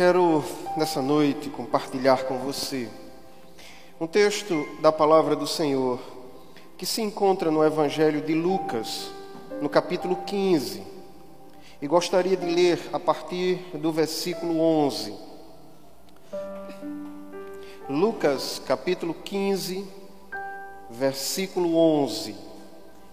quero 0.00 0.42
nessa 0.78 1.02
noite 1.02 1.50
compartilhar 1.50 2.24
com 2.24 2.38
você 2.38 2.88
um 4.00 4.06
texto 4.06 4.66
da 4.80 4.90
palavra 4.90 5.36
do 5.36 5.46
Senhor 5.46 6.00
que 6.78 6.86
se 6.86 7.02
encontra 7.02 7.50
no 7.50 7.62
Evangelho 7.62 8.22
de 8.22 8.32
Lucas, 8.32 9.10
no 9.60 9.68
capítulo 9.68 10.16
15. 10.24 10.82
E 11.82 11.86
gostaria 11.86 12.34
de 12.34 12.46
ler 12.46 12.80
a 12.94 12.98
partir 12.98 13.58
do 13.74 13.92
versículo 13.92 14.58
11. 14.58 15.14
Lucas, 17.86 18.62
capítulo 18.66 19.12
15, 19.12 19.86
versículo 20.88 21.76
11. 21.76 22.34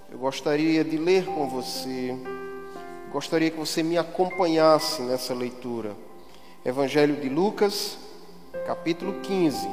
Eu 0.10 0.20
gostaria 0.20 0.86
de 0.86 0.96
ler 0.96 1.26
com 1.26 1.50
você, 1.50 2.18
gostaria 3.12 3.52
que 3.52 3.60
você 3.60 3.84
me 3.84 3.98
acompanhasse 3.98 5.02
nessa 5.02 5.34
leitura. 5.34 6.07
Evangelho 6.68 7.16
de 7.16 7.30
Lucas, 7.30 7.98
capítulo 8.66 9.22
15, 9.22 9.70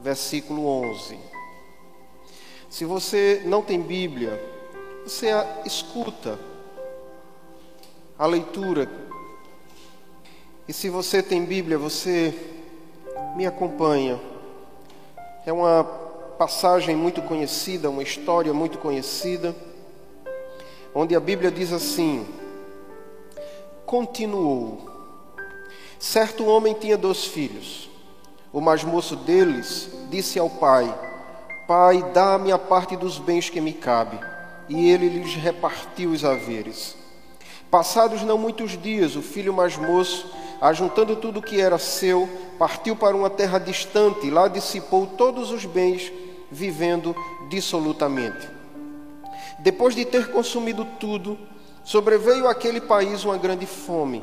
versículo 0.00 0.66
11. 0.66 1.16
Se 2.68 2.84
você 2.84 3.40
não 3.44 3.62
tem 3.62 3.80
Bíblia, 3.80 4.42
você 5.04 5.28
escuta 5.64 6.40
a 8.18 8.26
leitura. 8.26 8.90
E 10.66 10.72
se 10.72 10.90
você 10.90 11.22
tem 11.22 11.44
Bíblia, 11.44 11.78
você 11.78 12.34
me 13.36 13.46
acompanha. 13.46 14.20
É 15.46 15.52
uma 15.52 15.84
passagem 16.36 16.96
muito 16.96 17.22
conhecida, 17.22 17.88
uma 17.88 18.02
história 18.02 18.52
muito 18.52 18.76
conhecida, 18.78 19.54
onde 20.92 21.14
a 21.14 21.20
Bíblia 21.20 21.52
diz 21.52 21.72
assim: 21.72 22.26
Continuou. 23.86 24.93
Certo 26.04 26.44
homem 26.44 26.74
tinha 26.74 26.98
dois 26.98 27.24
filhos. 27.24 27.88
O 28.52 28.60
mais 28.60 28.84
moço 28.84 29.16
deles 29.16 29.88
disse 30.10 30.38
ao 30.38 30.50
pai: 30.50 30.94
Pai, 31.66 32.04
dá-me 32.12 32.52
a 32.52 32.58
parte 32.58 32.94
dos 32.94 33.18
bens 33.18 33.48
que 33.48 33.58
me 33.58 33.72
cabe. 33.72 34.20
E 34.68 34.90
ele 34.90 35.08
lhes 35.08 35.34
repartiu 35.34 36.10
os 36.10 36.22
haveres. 36.22 36.94
Passados 37.70 38.20
não 38.20 38.36
muitos 38.36 38.72
dias, 38.72 39.16
o 39.16 39.22
filho 39.22 39.54
mais 39.54 39.78
moço, 39.78 40.30
ajuntando 40.60 41.16
tudo 41.16 41.38
o 41.38 41.42
que 41.42 41.58
era 41.58 41.78
seu, 41.78 42.28
partiu 42.58 42.94
para 42.94 43.16
uma 43.16 43.30
terra 43.30 43.58
distante 43.58 44.26
e 44.26 44.30
lá 44.30 44.46
dissipou 44.46 45.06
todos 45.06 45.50
os 45.50 45.64
bens, 45.64 46.12
vivendo 46.50 47.16
dissolutamente. 47.48 48.46
Depois 49.60 49.94
de 49.94 50.04
ter 50.04 50.30
consumido 50.30 50.86
tudo, 51.00 51.38
sobreveio 51.82 52.46
àquele 52.46 52.82
país 52.82 53.24
uma 53.24 53.38
grande 53.38 53.64
fome 53.64 54.22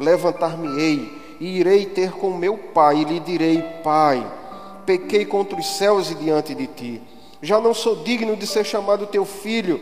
Levantar-me-ei 0.00 1.36
e 1.38 1.58
irei 1.58 1.84
ter 1.84 2.12
com 2.12 2.30
meu 2.30 2.56
pai 2.56 2.96
e 2.96 3.04
lhe 3.04 3.20
direi: 3.20 3.62
Pai, 3.84 4.26
pequei 4.86 5.26
contra 5.26 5.60
os 5.60 5.76
céus 5.76 6.10
e 6.10 6.14
diante 6.14 6.54
de 6.54 6.66
ti. 6.66 7.02
Já 7.42 7.60
não 7.60 7.74
sou 7.74 7.96
digno 7.96 8.34
de 8.34 8.46
ser 8.46 8.64
chamado 8.64 9.06
teu 9.06 9.26
filho. 9.26 9.78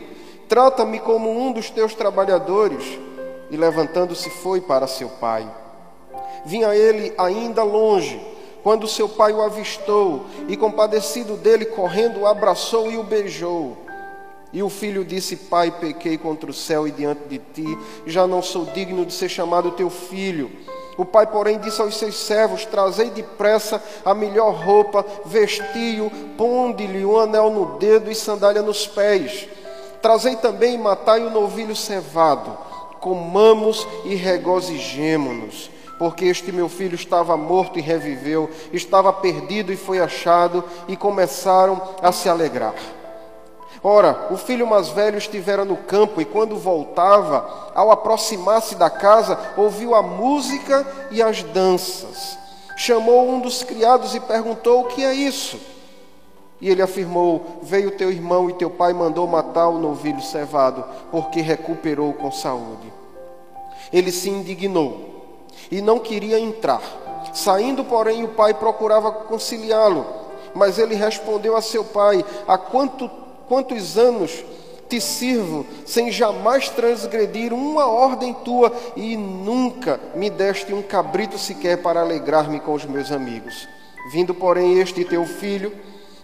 Trata-me 0.49 0.99
como 0.99 1.29
um 1.29 1.53
dos 1.53 1.69
teus 1.69 1.93
trabalhadores. 1.93 2.83
E 3.49 3.55
levantando-se 3.55 4.29
foi 4.29 4.59
para 4.59 4.87
seu 4.87 5.07
pai. 5.07 5.49
Vinha 6.45 6.75
ele 6.75 7.13
ainda 7.17 7.63
longe, 7.63 8.19
quando 8.61 8.87
seu 8.87 9.07
pai 9.07 9.33
o 9.33 9.41
avistou 9.41 10.25
e, 10.47 10.57
compadecido 10.57 11.35
dele, 11.35 11.65
correndo, 11.65 12.21
o 12.21 12.27
abraçou 12.27 12.91
e 12.91 12.97
o 12.97 13.03
beijou. 13.03 13.77
E 14.51 14.63
o 14.63 14.69
filho 14.69 15.05
disse: 15.05 15.35
Pai, 15.35 15.71
pequei 15.71 16.17
contra 16.17 16.49
o 16.49 16.53
céu 16.53 16.87
e 16.87 16.91
diante 16.91 17.21
de 17.27 17.37
ti, 17.37 17.77
já 18.05 18.25
não 18.25 18.41
sou 18.41 18.65
digno 18.65 19.05
de 19.05 19.13
ser 19.13 19.29
chamado 19.29 19.71
teu 19.71 19.89
filho. 19.89 20.51
O 20.97 21.05
pai, 21.05 21.25
porém, 21.27 21.57
disse 21.59 21.81
aos 21.81 21.95
seus 21.95 22.17
servos: 22.17 22.65
Trazei 22.65 23.09
depressa 23.09 23.81
a 24.03 24.13
melhor 24.13 24.53
roupa, 24.53 25.05
vestiu, 25.25 26.11
ponde-lhe 26.37 27.05
um 27.05 27.17
anel 27.17 27.49
no 27.49 27.77
dedo 27.77 28.11
e 28.11 28.15
sandália 28.15 28.61
nos 28.61 28.85
pés. 28.85 29.47
Trazei 30.01 30.35
também 30.35 30.75
e 30.75 30.77
matai 30.77 31.25
o 31.25 31.29
novilho 31.29 31.75
cevado. 31.75 32.57
Comamos 32.99 33.87
e 34.03 34.13
regozijemo-nos, 34.15 35.69
porque 35.97 36.25
este 36.25 36.51
meu 36.51 36.67
filho 36.67 36.95
estava 36.95 37.37
morto 37.37 37.79
e 37.79 37.81
reviveu, 37.81 38.49
estava 38.73 39.13
perdido 39.13 39.71
e 39.71 39.77
foi 39.77 39.99
achado, 39.99 40.63
e 40.85 40.97
começaram 40.97 41.81
a 42.01 42.11
se 42.11 42.27
alegrar. 42.27 42.75
Ora, 43.83 44.27
o 44.31 44.37
filho 44.37 44.67
mais 44.67 44.89
velho 44.89 45.17
estivera 45.17 45.63
no 45.63 45.77
campo 45.77 46.19
e, 46.19 46.25
quando 46.25 46.57
voltava, 46.57 47.71
ao 47.73 47.91
aproximar-se 47.91 48.75
da 48.75 48.89
casa, 48.89 49.39
ouviu 49.55 49.95
a 49.95 50.01
música 50.01 50.85
e 51.11 51.21
as 51.21 51.43
danças. 51.43 52.37
Chamou 52.75 53.29
um 53.29 53.39
dos 53.39 53.63
criados 53.63 54.15
e 54.15 54.19
perguntou: 54.19 54.81
O 54.81 54.85
que 54.85 55.03
é 55.03 55.13
isso? 55.13 55.59
E 56.59 56.69
ele 56.69 56.81
afirmou: 56.81 57.59
Veio 57.61 57.91
teu 57.91 58.11
irmão 58.11 58.49
e 58.49 58.53
teu 58.53 58.69
pai 58.69 58.91
mandou 58.91 59.25
matar 59.27 59.69
o 59.69 59.79
novilho 59.79 60.21
cevado, 60.21 60.83
porque 61.09 61.39
recuperou 61.39 62.13
com 62.13 62.31
saúde. 62.31 62.91
Ele 63.93 64.11
se 64.11 64.29
indignou 64.29 65.09
e 65.71 65.81
não 65.81 65.99
queria 65.99 66.39
entrar. 66.39 66.81
Saindo, 67.33 67.83
porém, 67.83 68.23
o 68.23 68.29
pai 68.29 68.53
procurava 68.53 69.11
conciliá-lo. 69.11 70.05
Mas 70.53 70.79
ele 70.79 70.95
respondeu 70.95 71.55
a 71.55 71.61
seu 71.61 71.85
pai: 71.85 72.25
Há 72.47 72.57
quanto 72.57 73.09
Quantos 73.49 73.97
anos 73.97 74.45
te 74.87 75.01
sirvo 75.01 75.65
sem 75.83 76.11
jamais 76.11 76.69
transgredir 76.69 77.51
uma 77.51 77.87
ordem 77.87 78.31
tua 78.31 78.71
e 78.95 79.17
nunca 79.17 79.99
me 80.13 80.29
deste 80.29 80.71
um 80.71 80.83
cabrito 80.83 81.35
sequer 81.35 81.81
para 81.81 81.99
alegrar-me 81.99 82.59
com 82.59 82.73
os 82.73 82.85
meus 82.85 83.11
amigos? 83.11 83.67
Vindo, 84.11 84.35
porém, 84.35 84.79
este 84.79 85.03
teu 85.03 85.25
filho, 85.25 85.73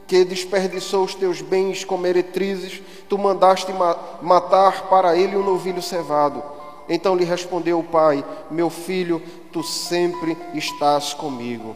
que 0.06 0.24
desperdiçou 0.24 1.04
os 1.04 1.16
teus 1.16 1.42
bens 1.42 1.84
com 1.84 1.98
meretrizes, 1.98 2.80
tu 3.10 3.18
mandaste 3.18 3.74
ma 3.74 3.98
matar 4.22 4.88
para 4.88 5.18
ele 5.18 5.36
um 5.36 5.44
novilho 5.44 5.82
cevado. 5.82 6.44
Então 6.88 7.16
lhe 7.16 7.26
respondeu 7.26 7.80
o 7.80 7.84
pai: 7.84 8.24
Meu 8.52 8.70
filho, 8.70 9.20
tu 9.52 9.64
sempre 9.64 10.38
estás 10.54 11.12
comigo. 11.12 11.76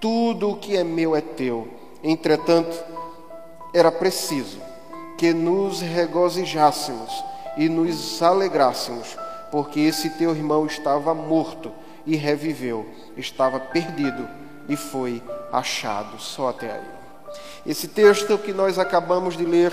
Tudo 0.00 0.50
o 0.50 0.56
que 0.56 0.76
é 0.76 0.82
meu 0.82 1.14
é 1.14 1.20
teu. 1.20 1.68
Entretanto, 2.02 2.76
era 3.72 3.92
preciso 3.92 4.71
que 5.22 5.32
nos 5.32 5.80
regozijássemos 5.80 7.24
e 7.56 7.68
nos 7.68 8.20
alegrássemos, 8.20 9.16
porque 9.52 9.78
esse 9.78 10.10
teu 10.10 10.34
irmão 10.34 10.66
estava 10.66 11.14
morto 11.14 11.70
e 12.04 12.16
reviveu, 12.16 12.84
estava 13.16 13.60
perdido 13.60 14.28
e 14.68 14.74
foi 14.74 15.22
achado. 15.52 16.20
Só 16.20 16.48
até 16.48 16.72
aí. 16.72 16.90
Esse 17.64 17.86
texto 17.86 18.36
que 18.36 18.52
nós 18.52 18.80
acabamos 18.80 19.36
de 19.36 19.44
ler, 19.44 19.72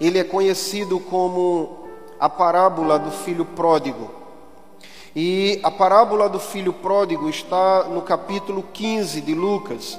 ele 0.00 0.18
é 0.18 0.24
conhecido 0.24 0.98
como 0.98 1.86
a 2.18 2.28
parábola 2.28 2.98
do 2.98 3.12
filho 3.12 3.44
pródigo. 3.44 4.10
E 5.14 5.60
a 5.62 5.70
parábola 5.70 6.28
do 6.28 6.40
filho 6.40 6.72
pródigo 6.72 7.30
está 7.30 7.84
no 7.84 8.02
capítulo 8.02 8.64
15 8.72 9.20
de 9.20 9.32
Lucas. 9.32 9.96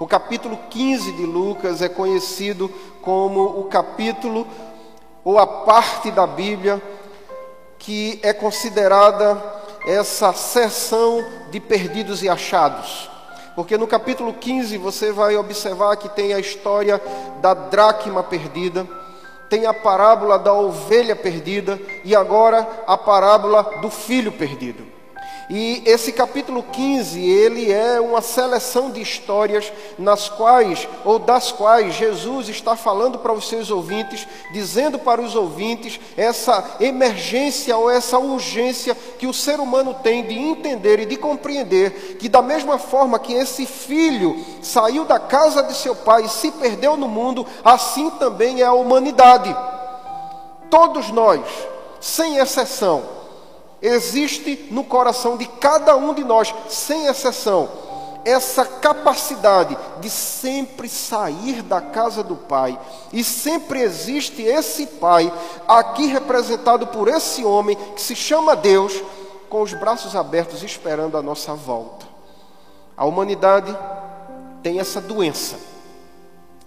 O 0.00 0.06
capítulo 0.06 0.56
15 0.70 1.12
de 1.12 1.26
Lucas 1.26 1.82
é 1.82 1.88
conhecido 1.88 2.68
como 3.02 3.58
o 3.58 3.64
capítulo 3.64 4.46
ou 5.24 5.38
a 5.38 5.46
parte 5.46 6.10
da 6.12 6.24
Bíblia 6.24 6.80
que 7.78 8.20
é 8.22 8.32
considerada 8.32 9.42
essa 9.84 10.32
seção 10.32 11.24
de 11.50 11.58
perdidos 11.58 12.22
e 12.22 12.28
achados. 12.28 13.10
Porque 13.56 13.76
no 13.76 13.88
capítulo 13.88 14.32
15 14.34 14.78
você 14.78 15.10
vai 15.10 15.36
observar 15.36 15.96
que 15.96 16.08
tem 16.08 16.32
a 16.32 16.38
história 16.38 17.02
da 17.40 17.52
dracma 17.52 18.22
perdida, 18.22 18.86
tem 19.50 19.66
a 19.66 19.74
parábola 19.74 20.38
da 20.38 20.52
ovelha 20.52 21.16
perdida 21.16 21.76
e 22.04 22.14
agora 22.14 22.84
a 22.86 22.96
parábola 22.96 23.64
do 23.80 23.90
filho 23.90 24.30
perdido. 24.30 24.97
E 25.50 25.82
esse 25.86 26.12
capítulo 26.12 26.62
15, 26.62 27.18
ele 27.18 27.72
é 27.72 27.98
uma 27.98 28.20
seleção 28.20 28.90
de 28.90 29.00
histórias 29.00 29.72
nas 29.98 30.28
quais 30.28 30.86
ou 31.06 31.18
das 31.18 31.50
quais 31.50 31.94
Jesus 31.94 32.50
está 32.50 32.76
falando 32.76 33.18
para 33.18 33.32
os 33.32 33.48
seus 33.48 33.70
ouvintes, 33.70 34.28
dizendo 34.52 34.98
para 34.98 35.22
os 35.22 35.34
ouvintes 35.34 35.98
essa 36.18 36.76
emergência 36.80 37.74
ou 37.78 37.90
essa 37.90 38.18
urgência 38.18 38.94
que 39.18 39.26
o 39.26 39.32
ser 39.32 39.58
humano 39.58 39.94
tem 39.94 40.22
de 40.22 40.34
entender 40.34 41.00
e 41.00 41.06
de 41.06 41.16
compreender 41.16 42.16
que 42.18 42.28
da 42.28 42.42
mesma 42.42 42.78
forma 42.78 43.18
que 43.18 43.32
esse 43.32 43.64
filho 43.64 44.44
saiu 44.60 45.06
da 45.06 45.18
casa 45.18 45.62
de 45.62 45.74
seu 45.74 45.96
pai 45.96 46.26
e 46.26 46.28
se 46.28 46.50
perdeu 46.50 46.94
no 46.94 47.08
mundo, 47.08 47.46
assim 47.64 48.10
também 48.10 48.60
é 48.60 48.66
a 48.66 48.74
humanidade. 48.74 49.56
Todos 50.68 51.10
nós, 51.10 51.40
sem 51.98 52.36
exceção, 52.36 53.17
Existe 53.80 54.68
no 54.70 54.82
coração 54.82 55.36
de 55.36 55.46
cada 55.46 55.96
um 55.96 56.12
de 56.12 56.24
nós, 56.24 56.52
sem 56.68 57.06
exceção, 57.06 57.68
essa 58.24 58.64
capacidade 58.64 59.78
de 60.00 60.10
sempre 60.10 60.88
sair 60.88 61.62
da 61.62 61.80
casa 61.80 62.22
do 62.22 62.36
Pai, 62.36 62.78
e 63.12 63.22
sempre 63.22 63.80
existe 63.80 64.42
esse 64.42 64.86
Pai, 64.86 65.32
aqui 65.66 66.06
representado 66.06 66.88
por 66.88 67.08
esse 67.08 67.44
homem 67.44 67.76
que 67.94 68.02
se 68.02 68.16
chama 68.16 68.56
Deus, 68.56 68.92
com 69.48 69.62
os 69.62 69.72
braços 69.72 70.14
abertos 70.14 70.62
esperando 70.62 71.16
a 71.16 71.22
nossa 71.22 71.54
volta. 71.54 72.06
A 72.96 73.06
humanidade 73.06 73.74
tem 74.62 74.80
essa 74.80 75.00
doença, 75.00 75.56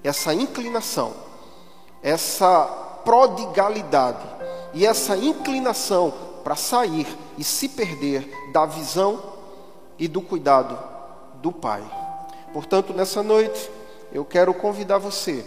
essa 0.03 0.33
inclinação, 0.33 1.11
essa 2.01 2.63
prodigalidade 3.03 4.25
e 4.73 4.85
essa 4.85 5.15
inclinação 5.17 6.30
para 6.43 6.55
sair 6.55 7.07
e 7.37 7.43
se 7.43 7.69
perder 7.69 8.27
da 8.51 8.65
visão 8.65 9.21
e 9.97 10.07
do 10.07 10.21
cuidado 10.21 10.77
do 11.41 11.51
Pai. 11.51 11.83
Portanto, 12.53 12.93
nessa 12.93 13.23
noite, 13.23 13.69
eu 14.11 14.25
quero 14.25 14.53
convidar 14.53 14.97
você 14.97 15.45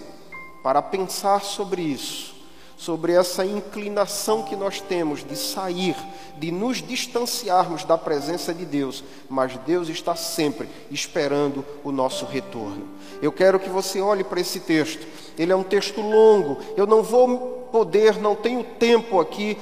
para 0.62 0.80
pensar 0.80 1.42
sobre 1.42 1.82
isso, 1.82 2.34
sobre 2.76 3.12
essa 3.12 3.44
inclinação 3.44 4.42
que 4.42 4.56
nós 4.56 4.80
temos 4.80 5.22
de 5.22 5.36
sair, 5.36 5.94
de 6.38 6.50
nos 6.50 6.78
distanciarmos 6.82 7.84
da 7.84 7.98
presença 7.98 8.54
de 8.54 8.64
Deus, 8.64 9.04
mas 9.28 9.56
Deus 9.66 9.88
está 9.88 10.16
sempre 10.16 10.68
esperando 10.90 11.64
o 11.84 11.92
nosso 11.92 12.24
retorno. 12.24 12.88
Eu 13.20 13.30
quero 13.30 13.60
que 13.60 13.68
você 13.68 14.00
olhe 14.00 14.24
para 14.24 14.40
esse 14.40 14.60
texto, 14.60 15.06
ele 15.38 15.52
é 15.52 15.56
um 15.56 15.62
texto 15.62 16.00
longo, 16.00 16.58
eu 16.76 16.86
não 16.86 17.02
vou 17.02 17.68
poder, 17.70 18.18
não 18.18 18.34
tenho 18.34 18.64
tempo 18.64 19.20
aqui 19.20 19.58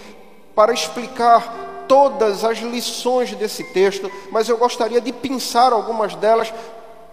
para 0.55 0.73
explicar 0.73 1.85
todas 1.89 2.45
as 2.45 2.59
lições 2.59 3.35
desse 3.35 3.65
texto, 3.65 4.11
mas 4.31 4.49
eu 4.49 4.57
gostaria 4.57 5.01
de 5.01 5.13
pensar 5.13 5.73
algumas 5.73 6.15
delas 6.15 6.53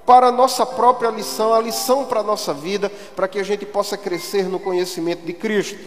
para 0.06 0.28
a 0.28 0.32
nossa 0.32 0.66
própria 0.66 1.10
lição, 1.10 1.54
a 1.54 1.62
lição 1.62 2.06
para 2.06 2.22
a 2.22 2.24
nossa 2.24 2.54
vida, 2.54 2.92
para 3.16 3.28
que 3.28 3.40
a 3.40 3.44
gente 3.44 3.66
possa 3.66 3.98
crescer 3.98 4.48
no 4.48 4.60
conhecimento 4.60 5.26
de 5.26 5.34
Cristo. 5.34 5.86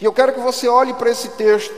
E 0.00 0.04
eu 0.04 0.12
quero 0.12 0.32
que 0.32 0.40
você 0.40 0.66
olhe 0.68 0.94
para 0.94 1.10
esse 1.10 1.28
texto, 1.30 1.74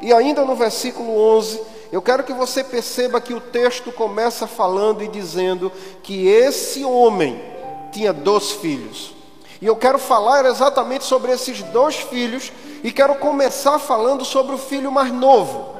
e 0.00 0.12
ainda 0.12 0.44
no 0.44 0.54
versículo 0.54 1.18
11, 1.36 1.60
eu 1.90 2.02
quero 2.02 2.24
que 2.24 2.32
você 2.32 2.62
perceba 2.62 3.20
que 3.20 3.34
o 3.34 3.40
texto 3.40 3.90
começa 3.90 4.46
falando 4.46 5.02
e 5.02 5.08
dizendo 5.08 5.72
que 6.02 6.28
esse 6.28 6.84
homem 6.84 7.42
tinha 7.90 8.12
dois 8.12 8.52
filhos. 8.52 9.14
E 9.60 9.66
eu 9.66 9.74
quero 9.74 9.98
falar 9.98 10.44
exatamente 10.44 11.04
sobre 11.04 11.32
esses 11.32 11.62
dois 11.62 11.96
filhos 11.96 12.52
e 12.86 12.92
quero 12.92 13.16
começar 13.16 13.80
falando 13.80 14.24
sobre 14.24 14.54
o 14.54 14.58
filho 14.58 14.92
mais 14.92 15.10
novo. 15.10 15.74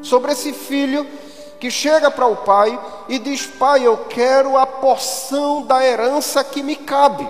Sobre 0.00 0.32
esse 0.32 0.54
filho 0.54 1.06
que 1.60 1.70
chega 1.70 2.10
para 2.10 2.26
o 2.26 2.36
pai 2.36 2.80
e 3.10 3.18
diz: 3.18 3.44
Pai, 3.44 3.86
eu 3.86 4.06
quero 4.08 4.56
a 4.56 4.64
porção 4.64 5.66
da 5.66 5.84
herança 5.84 6.42
que 6.42 6.62
me 6.62 6.76
cabe. 6.76 7.28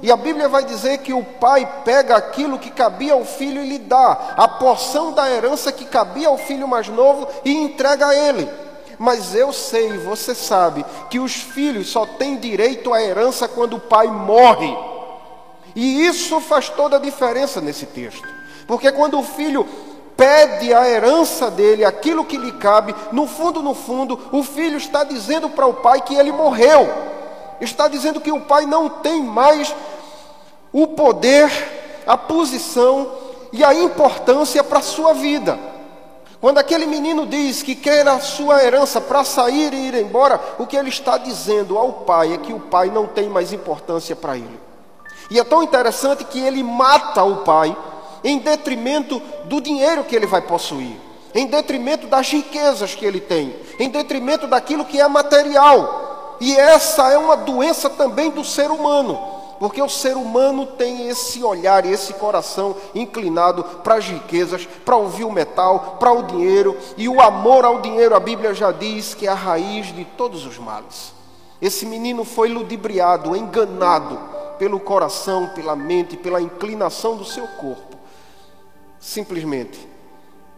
E 0.00 0.12
a 0.12 0.16
Bíblia 0.16 0.48
vai 0.48 0.64
dizer 0.64 0.98
que 0.98 1.12
o 1.12 1.24
pai 1.24 1.68
pega 1.84 2.14
aquilo 2.14 2.56
que 2.56 2.70
cabia 2.70 3.14
ao 3.14 3.24
filho 3.24 3.64
e 3.64 3.68
lhe 3.68 3.78
dá, 3.80 4.34
a 4.36 4.46
porção 4.46 5.10
da 5.10 5.28
herança 5.28 5.72
que 5.72 5.84
cabia 5.84 6.28
ao 6.28 6.38
filho 6.38 6.68
mais 6.68 6.86
novo 6.86 7.26
e 7.44 7.52
entrega 7.52 8.06
a 8.06 8.14
ele. 8.14 8.48
Mas 8.96 9.34
eu 9.34 9.52
sei, 9.52 9.98
você 9.98 10.36
sabe, 10.36 10.86
que 11.10 11.18
os 11.18 11.34
filhos 11.34 11.88
só 11.88 12.06
têm 12.06 12.36
direito 12.36 12.94
à 12.94 13.02
herança 13.02 13.48
quando 13.48 13.74
o 13.74 13.80
pai 13.80 14.06
morre. 14.06 14.72
E 15.74 16.06
isso 16.06 16.40
faz 16.40 16.68
toda 16.68 16.94
a 16.94 17.00
diferença 17.00 17.60
nesse 17.60 17.86
texto. 17.86 18.35
Porque 18.66 18.90
quando 18.90 19.18
o 19.18 19.22
filho 19.22 19.66
pede 20.16 20.72
a 20.72 20.88
herança 20.88 21.50
dele, 21.50 21.84
aquilo 21.84 22.24
que 22.24 22.36
lhe 22.36 22.52
cabe, 22.52 22.94
no 23.12 23.26
fundo, 23.26 23.62
no 23.62 23.74
fundo, 23.74 24.18
o 24.32 24.42
filho 24.42 24.78
está 24.78 25.04
dizendo 25.04 25.50
para 25.50 25.66
o 25.66 25.74
pai 25.74 26.00
que 26.00 26.14
ele 26.14 26.32
morreu. 26.32 26.88
Está 27.60 27.86
dizendo 27.86 28.20
que 28.20 28.32
o 28.32 28.40
pai 28.40 28.66
não 28.66 28.88
tem 28.88 29.22
mais 29.22 29.74
o 30.72 30.86
poder, 30.88 31.50
a 32.06 32.16
posição 32.16 33.10
e 33.52 33.62
a 33.64 33.74
importância 33.74 34.64
para 34.64 34.78
a 34.78 34.82
sua 34.82 35.12
vida. 35.12 35.58
Quando 36.40 36.58
aquele 36.58 36.86
menino 36.86 37.26
diz 37.26 37.62
que 37.62 37.74
quer 37.74 38.06
a 38.06 38.20
sua 38.20 38.62
herança 38.62 39.00
para 39.00 39.24
sair 39.24 39.72
e 39.72 39.88
ir 39.88 39.94
embora, 39.94 40.38
o 40.58 40.66
que 40.66 40.76
ele 40.76 40.90
está 40.90 41.16
dizendo 41.16 41.78
ao 41.78 41.92
pai 41.92 42.34
é 42.34 42.38
que 42.38 42.52
o 42.52 42.60
pai 42.60 42.90
não 42.90 43.06
tem 43.06 43.28
mais 43.28 43.52
importância 43.52 44.14
para 44.14 44.36
ele. 44.36 44.60
E 45.30 45.40
é 45.40 45.44
tão 45.44 45.62
interessante 45.62 46.24
que 46.24 46.38
ele 46.38 46.62
mata 46.62 47.24
o 47.24 47.36
pai 47.38 47.76
em 48.26 48.40
detrimento 48.40 49.22
do 49.44 49.60
dinheiro 49.60 50.02
que 50.02 50.16
ele 50.16 50.26
vai 50.26 50.42
possuir, 50.42 50.96
em 51.32 51.46
detrimento 51.46 52.08
das 52.08 52.28
riquezas 52.28 52.92
que 52.92 53.04
ele 53.04 53.20
tem, 53.20 53.54
em 53.78 53.88
detrimento 53.88 54.48
daquilo 54.48 54.84
que 54.84 55.00
é 55.00 55.06
material. 55.06 56.36
E 56.40 56.56
essa 56.56 57.08
é 57.08 57.16
uma 57.16 57.36
doença 57.36 57.88
também 57.88 58.28
do 58.30 58.42
ser 58.42 58.68
humano, 58.68 59.16
porque 59.60 59.80
o 59.80 59.88
ser 59.88 60.16
humano 60.16 60.66
tem 60.66 61.08
esse 61.08 61.44
olhar 61.44 61.86
e 61.86 61.92
esse 61.92 62.14
coração 62.14 62.74
inclinado 62.96 63.62
para 63.84 63.94
as 63.94 64.06
riquezas, 64.06 64.66
para 64.84 64.96
ouvir 64.96 65.24
o 65.24 65.30
metal, 65.30 65.96
para 66.00 66.10
o 66.10 66.24
dinheiro, 66.24 66.76
e 66.96 67.08
o 67.08 67.20
amor 67.20 67.64
ao 67.64 67.80
dinheiro, 67.80 68.16
a 68.16 68.20
Bíblia 68.20 68.52
já 68.52 68.72
diz 68.72 69.14
que 69.14 69.28
é 69.28 69.30
a 69.30 69.34
raiz 69.34 69.94
de 69.94 70.04
todos 70.04 70.44
os 70.44 70.58
males. 70.58 71.14
Esse 71.62 71.86
menino 71.86 72.24
foi 72.24 72.48
ludibriado, 72.48 73.36
enganado 73.36 74.18
pelo 74.58 74.80
coração, 74.80 75.50
pela 75.54 75.76
mente, 75.76 76.16
pela 76.16 76.40
inclinação 76.40 77.16
do 77.16 77.24
seu 77.24 77.46
corpo, 77.46 77.95
simplesmente 79.06 79.78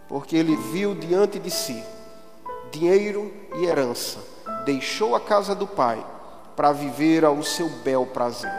porque 0.09 0.35
ele 0.35 0.57
viu 0.57 0.95
diante 0.95 1.39
de 1.39 1.51
si 1.51 1.85
dinheiro 2.73 3.31
e 3.59 3.67
herança, 3.67 4.19
deixou 4.65 5.15
a 5.15 5.21
casa 5.21 5.55
do 5.55 5.67
pai 5.67 6.05
para 6.57 6.73
viver 6.73 7.27
ao 7.27 7.43
seu 7.43 7.69
bel 7.69 8.07
prazer. 8.07 8.51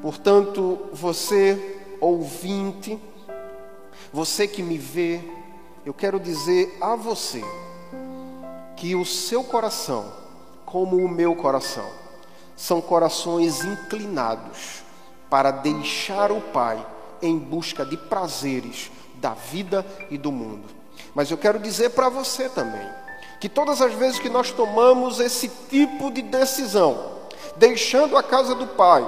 Portanto, 0.00 0.78
você 0.94 1.78
ouvinte, 2.00 2.98
você 4.10 4.48
que 4.48 4.62
me 4.62 4.78
vê, 4.78 5.20
eu 5.84 5.92
quero 5.92 6.18
dizer 6.18 6.78
a 6.80 6.96
você 6.96 7.44
que 8.76 8.94
o 8.94 9.04
seu 9.04 9.44
coração, 9.44 10.10
como 10.64 10.96
o 10.96 11.08
meu 11.08 11.34
coração, 11.34 11.88
são 12.56 12.80
corações 12.80 13.62
inclinados 13.62 14.82
para 15.28 15.50
deixar 15.50 16.32
o 16.32 16.40
Pai 16.40 16.84
em 17.20 17.38
busca 17.38 17.84
de 17.84 17.96
prazeres 17.96 18.90
da 19.20 19.34
vida 19.34 19.84
e 20.10 20.16
do 20.16 20.32
mundo. 20.32 20.64
Mas 21.14 21.30
eu 21.30 21.36
quero 21.36 21.58
dizer 21.58 21.90
para 21.90 22.08
você 22.08 22.48
também 22.48 22.86
que 23.40 23.48
todas 23.48 23.80
as 23.80 23.92
vezes 23.94 24.18
que 24.18 24.28
nós 24.28 24.50
tomamos 24.50 25.20
esse 25.20 25.48
tipo 25.70 26.10
de 26.10 26.22
decisão, 26.22 27.12
deixando 27.56 28.16
a 28.16 28.22
casa 28.22 28.54
do 28.54 28.66
Pai, 28.66 29.06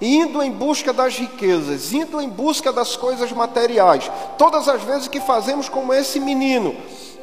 indo 0.00 0.42
em 0.42 0.50
busca 0.50 0.92
das 0.92 1.16
riquezas, 1.16 1.92
indo 1.92 2.20
em 2.20 2.28
busca 2.28 2.72
das 2.72 2.96
coisas 2.96 3.32
materiais, 3.32 4.10
todas 4.38 4.68
as 4.68 4.82
vezes 4.82 5.08
que 5.08 5.20
fazemos 5.20 5.68
como 5.68 5.92
esse 5.92 6.20
menino 6.20 6.74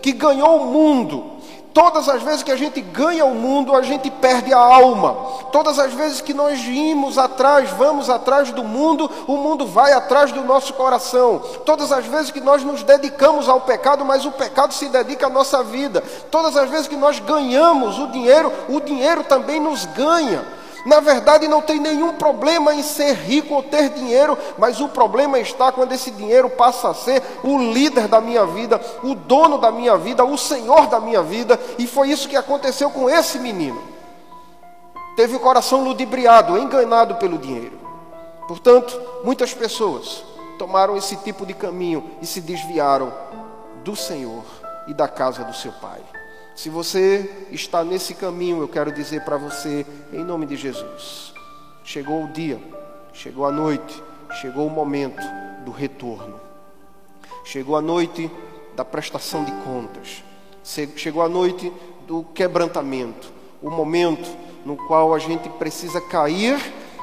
que 0.02 0.12
ganhou 0.12 0.62
o 0.62 0.66
mundo, 0.66 1.32
Todas 1.74 2.08
as 2.08 2.22
vezes 2.22 2.44
que 2.44 2.52
a 2.52 2.56
gente 2.56 2.80
ganha 2.80 3.26
o 3.26 3.34
mundo, 3.34 3.76
a 3.76 3.82
gente 3.82 4.10
perde 4.12 4.54
a 4.54 4.60
alma. 4.60 5.14
Todas 5.52 5.80
as 5.80 5.92
vezes 5.92 6.22
que 6.22 6.34
nós 6.34 6.62
vimos 6.62 7.18
atrás, 7.18 7.72
vamos 7.72 8.12
atrás 8.12 8.52
do 8.52 8.64
mundo, 8.64 9.10
o 9.26 9.38
mundo 9.38 9.66
vai 9.66 9.92
atrás 9.92 10.32
do 10.32 10.44
nosso 10.44 10.74
coração. 10.74 11.42
Todas 11.66 11.92
as 11.92 12.06
vezes 12.06 12.30
que 12.30 12.40
nós 12.40 12.64
nos 12.64 12.84
dedicamos 12.84 13.50
ao 13.50 13.62
pecado, 13.62 14.06
mas 14.06 14.24
o 14.24 14.32
pecado 14.32 14.72
se 14.72 14.88
dedica 14.88 15.26
à 15.26 15.30
nossa 15.32 15.64
vida. 15.64 16.04
Todas 16.30 16.56
as 16.56 16.70
vezes 16.70 16.88
que 16.88 16.96
nós 16.96 17.20
ganhamos 17.20 17.98
o 17.98 18.08
dinheiro, 18.08 18.52
o 18.70 18.80
dinheiro 18.80 19.24
também 19.24 19.60
nos 19.60 19.86
ganha. 19.86 20.63
Na 20.86 21.00
verdade, 21.00 21.48
não 21.48 21.62
tem 21.62 21.80
nenhum 21.80 22.14
problema 22.14 22.74
em 22.74 22.84
ser 22.84 23.14
rico 23.14 23.54
ou 23.56 23.64
ter 23.64 23.90
dinheiro, 23.90 24.38
mas 24.58 24.82
o 24.82 24.90
problema 24.90 25.40
está 25.40 25.72
quando 25.72 25.94
esse 25.94 26.12
dinheiro 26.12 26.50
passa 26.50 26.90
a 26.90 26.94
ser 26.94 27.24
o 27.44 27.58
líder 27.58 28.08
da 28.08 28.20
minha 28.20 28.46
vida, 28.46 28.82
o 29.02 29.16
dono 29.16 29.58
da 29.58 29.72
minha 29.72 29.96
vida, 29.98 30.26
o 30.26 30.38
senhor 30.38 30.88
da 30.88 31.00
minha 31.00 31.22
vida, 31.22 31.60
e 31.80 31.88
foi 31.88 32.10
isso 32.10 32.28
que 32.28 32.36
aconteceu 32.36 32.90
com 32.90 33.10
esse 33.10 33.40
menino. 33.40 33.82
Teve 35.16 35.36
o 35.36 35.40
coração 35.40 35.84
ludibriado, 35.84 36.58
enganado 36.58 37.16
pelo 37.16 37.38
dinheiro. 37.38 37.80
Portanto, 38.48 39.00
muitas 39.24 39.54
pessoas 39.54 40.24
tomaram 40.58 40.98
esse 40.98 41.16
tipo 41.18 41.46
de 41.46 41.54
caminho 41.54 42.12
e 42.22 42.26
se 42.26 42.42
desviaram 42.42 43.14
do 43.84 43.96
Senhor 43.96 44.44
e 44.88 44.94
da 44.94 45.08
casa 45.08 45.44
do 45.44 45.54
seu 45.54 45.72
pai. 45.74 46.02
Se 46.56 46.70
você 46.70 47.48
está 47.52 47.84
nesse 47.84 48.14
caminho, 48.14 48.62
eu 48.62 48.68
quero 48.68 48.92
dizer 48.92 49.22
para 49.26 49.38
você, 49.38 49.86
em 50.12 50.24
nome 50.24 50.46
de 50.46 50.56
Jesus: 50.56 51.34
chegou 51.84 52.26
o 52.26 52.28
dia, 52.28 52.62
chegou 53.12 53.46
a 53.46 53.52
noite, 53.52 54.02
chegou 54.40 54.68
o 54.68 54.70
momento 54.70 55.22
do 55.66 55.72
retorno, 55.72 56.40
chegou 57.44 57.76
a 57.76 57.82
noite 57.82 58.30
da 58.76 58.86
prestação 58.86 59.44
de 59.44 59.52
contas, 59.64 60.24
chegou 60.96 61.24
a 61.24 61.30
noite 61.30 61.74
do 62.06 62.24
quebrantamento, 62.24 63.32
o 63.60 63.72
momento 63.72 64.30
no 64.64 64.78
qual 64.78 65.14
a 65.14 65.20
gente 65.20 65.50
precisa 65.50 66.00
cair 66.00 66.60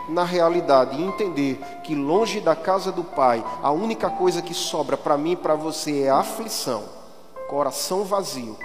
na 0.08 0.22
realidade 0.22 0.96
e 0.96 1.04
entender 1.04 1.58
que 1.82 1.94
longe 1.94 2.40
da 2.40 2.54
casa 2.54 2.92
do 2.92 3.02
Pai, 3.02 3.44
a 3.62 3.72
única 3.72 4.08
coisa 4.10 4.40
que 4.40 4.54
sobra 4.54 4.96
para 4.96 5.18
mim 5.18 5.32
e 5.32 5.36
para 5.36 5.56
você 5.56 6.02
é 6.02 6.10
aflição, 6.10 6.84
coração 7.48 8.04
vazio 8.04 8.56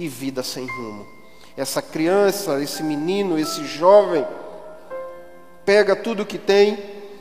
e 0.00 0.08
vida 0.08 0.42
sem 0.42 0.66
rumo. 0.66 1.06
Essa 1.54 1.82
criança, 1.82 2.62
esse 2.62 2.82
menino, 2.82 3.38
esse 3.38 3.66
jovem, 3.66 4.26
pega 5.62 5.94
tudo 5.94 6.24
que 6.24 6.38
tem 6.38 6.78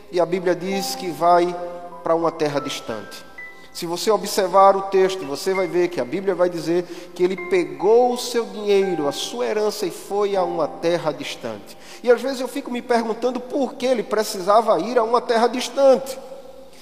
e 0.09 0.19
a 0.19 0.25
Bíblia 0.25 0.55
diz 0.55 0.95
que 0.95 1.09
vai 1.09 1.53
para 2.01 2.15
uma 2.15 2.31
terra 2.31 2.62
distante. 2.62 3.25
Se 3.74 3.86
você 3.86 4.09
observar 4.09 4.77
o 4.77 4.83
texto, 4.83 5.25
você 5.25 5.53
vai 5.53 5.67
ver 5.67 5.89
que 5.89 6.00
a 6.00 6.05
Bíblia 6.05 6.33
vai 6.33 6.50
dizer 6.50 6.83
que 7.13 7.21
ele 7.21 7.36
pegou 7.50 8.13
o 8.13 8.17
seu 8.17 8.45
dinheiro, 8.45 9.09
a 9.09 9.12
sua 9.12 9.45
herança 9.45 9.86
e 9.86 9.91
foi 9.91 10.38
a 10.38 10.43
uma 10.43 10.67
terra 10.67 11.12
distante. 11.12 11.77
E 12.01 12.09
às 12.09 12.21
vezes 12.21 12.39
eu 12.39 12.48
fico 12.48 12.71
me 12.71 12.81
perguntando 12.81 13.41
por 13.41 13.74
que 13.74 13.86
ele 13.86 14.03
precisava 14.03 14.79
ir 14.79 14.98
a 14.98 15.03
uma 15.03 15.19
terra 15.19 15.48
distante. 15.48 16.17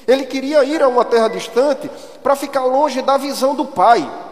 Ele 0.07 0.25
queria 0.25 0.63
ir 0.63 0.81
a 0.81 0.87
uma 0.87 1.03
terra 1.03 1.27
distante 1.27 1.89
para 2.21 2.35
ficar 2.35 2.65
longe 2.65 3.01
da 3.01 3.17
visão 3.17 3.55
do 3.55 3.65
Pai. 3.65 4.26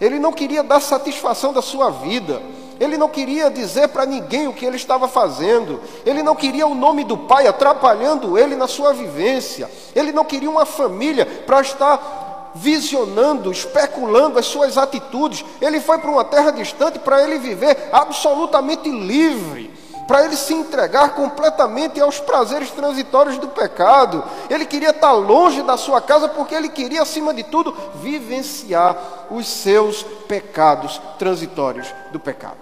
Ele 0.00 0.18
não 0.18 0.32
queria 0.32 0.62
dar 0.62 0.80
satisfação 0.80 1.52
da 1.52 1.62
sua 1.62 1.90
vida. 1.90 2.42
Ele 2.78 2.96
não 2.96 3.08
queria 3.08 3.50
dizer 3.50 3.88
para 3.88 4.06
ninguém 4.06 4.46
o 4.46 4.52
que 4.52 4.64
ele 4.64 4.76
estava 4.76 5.08
fazendo. 5.08 5.80
Ele 6.06 6.22
não 6.22 6.36
queria 6.36 6.66
o 6.66 6.74
nome 6.74 7.02
do 7.04 7.16
pai 7.16 7.46
atrapalhando 7.46 8.38
ele 8.38 8.54
na 8.54 8.68
sua 8.68 8.92
vivência. 8.92 9.70
Ele 9.94 10.12
não 10.12 10.24
queria 10.24 10.50
uma 10.50 10.64
família 10.64 11.26
para 11.26 11.60
estar 11.60 12.52
visionando, 12.54 13.50
especulando 13.50 14.38
as 14.38 14.46
suas 14.46 14.78
atitudes. 14.78 15.44
Ele 15.60 15.80
foi 15.80 15.98
para 15.98 16.10
uma 16.10 16.24
terra 16.24 16.50
distante 16.52 16.98
para 16.98 17.22
ele 17.22 17.38
viver 17.38 17.88
absolutamente 17.92 18.88
livre 18.88 19.77
para 20.08 20.24
ele 20.24 20.36
se 20.36 20.54
entregar 20.54 21.14
completamente 21.14 22.00
aos 22.00 22.18
prazeres 22.18 22.70
transitórios 22.70 23.36
do 23.36 23.48
pecado. 23.48 24.24
Ele 24.48 24.64
queria 24.64 24.88
estar 24.88 25.12
longe 25.12 25.62
da 25.62 25.76
sua 25.76 26.00
casa 26.00 26.30
porque 26.30 26.54
ele 26.54 26.70
queria, 26.70 27.02
acima 27.02 27.34
de 27.34 27.42
tudo, 27.42 27.76
vivenciar 27.96 28.96
os 29.30 29.46
seus 29.46 30.02
pecados 30.26 30.98
transitórios 31.18 31.94
do 32.10 32.18
pecado. 32.18 32.56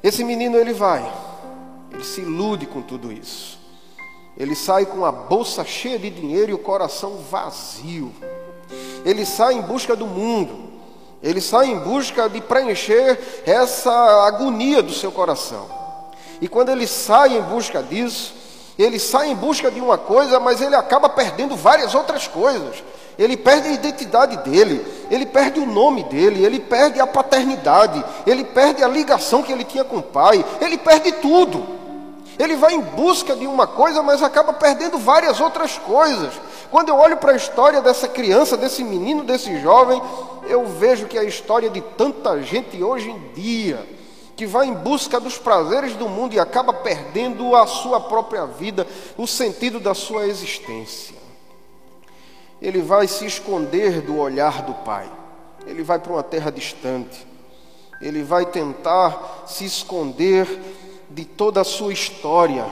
Esse 0.00 0.22
menino 0.22 0.56
ele 0.56 0.72
vai, 0.72 1.12
ele 1.90 2.04
se 2.04 2.20
ilude 2.20 2.66
com 2.66 2.80
tudo 2.80 3.12
isso. 3.12 3.58
Ele 4.36 4.54
sai 4.54 4.86
com 4.86 5.04
a 5.04 5.10
bolsa 5.10 5.64
cheia 5.64 5.98
de 5.98 6.10
dinheiro 6.10 6.52
e 6.52 6.54
o 6.54 6.58
coração 6.58 7.16
vazio. 7.28 8.14
Ele 9.04 9.26
sai 9.26 9.54
em 9.54 9.62
busca 9.62 9.96
do 9.96 10.06
mundo. 10.06 10.67
Ele 11.22 11.40
sai 11.40 11.66
em 11.66 11.78
busca 11.78 12.28
de 12.28 12.40
preencher 12.40 13.18
essa 13.44 14.26
agonia 14.26 14.82
do 14.82 14.92
seu 14.92 15.10
coração. 15.10 15.66
E 16.40 16.48
quando 16.48 16.70
ele 16.70 16.86
sai 16.86 17.36
em 17.36 17.42
busca 17.42 17.82
disso, 17.82 18.34
ele 18.78 18.98
sai 18.98 19.30
em 19.30 19.34
busca 19.34 19.70
de 19.70 19.80
uma 19.80 19.98
coisa, 19.98 20.38
mas 20.38 20.60
ele 20.60 20.76
acaba 20.76 21.08
perdendo 21.08 21.56
várias 21.56 21.94
outras 21.94 22.28
coisas. 22.28 22.84
Ele 23.18 23.36
perde 23.36 23.66
a 23.66 23.72
identidade 23.72 24.36
dele, 24.48 24.86
ele 25.10 25.26
perde 25.26 25.58
o 25.58 25.66
nome 25.66 26.04
dele, 26.04 26.44
ele 26.44 26.60
perde 26.60 27.00
a 27.00 27.06
paternidade, 27.06 28.04
ele 28.24 28.44
perde 28.44 28.84
a 28.84 28.88
ligação 28.88 29.42
que 29.42 29.52
ele 29.52 29.64
tinha 29.64 29.82
com 29.82 29.96
o 29.96 30.02
pai, 30.02 30.44
ele 30.60 30.78
perde 30.78 31.10
tudo. 31.12 31.77
Ele 32.38 32.56
vai 32.56 32.74
em 32.74 32.80
busca 32.80 33.34
de 33.34 33.46
uma 33.46 33.66
coisa, 33.66 34.02
mas 34.02 34.22
acaba 34.22 34.52
perdendo 34.52 34.98
várias 34.98 35.40
outras 35.40 35.76
coisas. 35.78 36.32
Quando 36.70 36.90
eu 36.90 36.96
olho 36.96 37.16
para 37.16 37.32
a 37.32 37.36
história 37.36 37.82
dessa 37.82 38.06
criança, 38.06 38.56
desse 38.56 38.84
menino, 38.84 39.24
desse 39.24 39.60
jovem, 39.60 40.00
eu 40.46 40.66
vejo 40.66 41.06
que 41.06 41.18
é 41.18 41.20
a 41.20 41.24
história 41.24 41.68
de 41.68 41.80
tanta 41.80 42.40
gente 42.42 42.82
hoje 42.82 43.10
em 43.10 43.32
dia 43.32 43.98
que 44.38 44.46
vai 44.46 44.68
em 44.68 44.72
busca 44.72 45.18
dos 45.18 45.36
prazeres 45.36 45.94
do 45.94 46.08
mundo 46.08 46.32
e 46.32 46.38
acaba 46.38 46.72
perdendo 46.72 47.56
a 47.56 47.66
sua 47.66 47.98
própria 47.98 48.46
vida, 48.46 48.86
o 49.16 49.26
sentido 49.26 49.80
da 49.80 49.94
sua 49.94 50.28
existência. 50.28 51.16
Ele 52.62 52.80
vai 52.80 53.08
se 53.08 53.26
esconder 53.26 54.00
do 54.00 54.16
olhar 54.16 54.62
do 54.62 54.74
Pai, 54.74 55.10
ele 55.66 55.82
vai 55.82 55.98
para 55.98 56.12
uma 56.12 56.22
terra 56.22 56.52
distante, 56.52 57.26
ele 58.00 58.22
vai 58.22 58.46
tentar 58.46 59.42
se 59.44 59.64
esconder 59.64 60.46
de 61.10 61.24
toda 61.24 61.60
a 61.60 61.64
sua 61.64 61.92
história, 61.92 62.66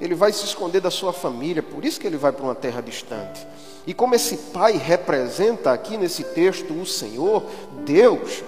ele 0.00 0.14
vai 0.14 0.32
se 0.32 0.44
esconder 0.44 0.80
da 0.80 0.90
sua 0.90 1.12
família, 1.12 1.62
por 1.62 1.84
isso 1.84 2.00
que 2.00 2.06
ele 2.06 2.16
vai 2.16 2.32
para 2.32 2.44
uma 2.44 2.54
terra 2.54 2.80
distante. 2.80 3.46
E 3.86 3.92
como 3.92 4.14
esse 4.14 4.36
pai 4.36 4.76
representa 4.76 5.72
aqui 5.72 5.96
nesse 5.96 6.24
texto 6.24 6.72
o 6.72 6.86
Senhor, 6.86 7.42
Deus, 7.84 8.42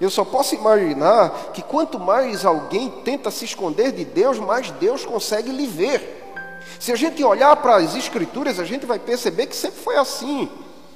eu 0.00 0.10
só 0.10 0.24
posso 0.24 0.54
imaginar 0.54 1.52
que 1.52 1.62
quanto 1.62 1.98
mais 1.98 2.44
alguém 2.44 2.90
tenta 3.04 3.30
se 3.30 3.44
esconder 3.44 3.92
de 3.92 4.04
Deus, 4.04 4.38
mais 4.38 4.70
Deus 4.72 5.04
consegue 5.04 5.50
lhe 5.50 5.66
ver. 5.66 6.22
Se 6.78 6.92
a 6.92 6.96
gente 6.96 7.22
olhar 7.24 7.56
para 7.56 7.76
as 7.76 7.94
Escrituras, 7.94 8.58
a 8.58 8.64
gente 8.64 8.84
vai 8.84 8.98
perceber 8.98 9.46
que 9.46 9.56
sempre 9.56 9.80
foi 9.80 9.96
assim. 9.96 10.50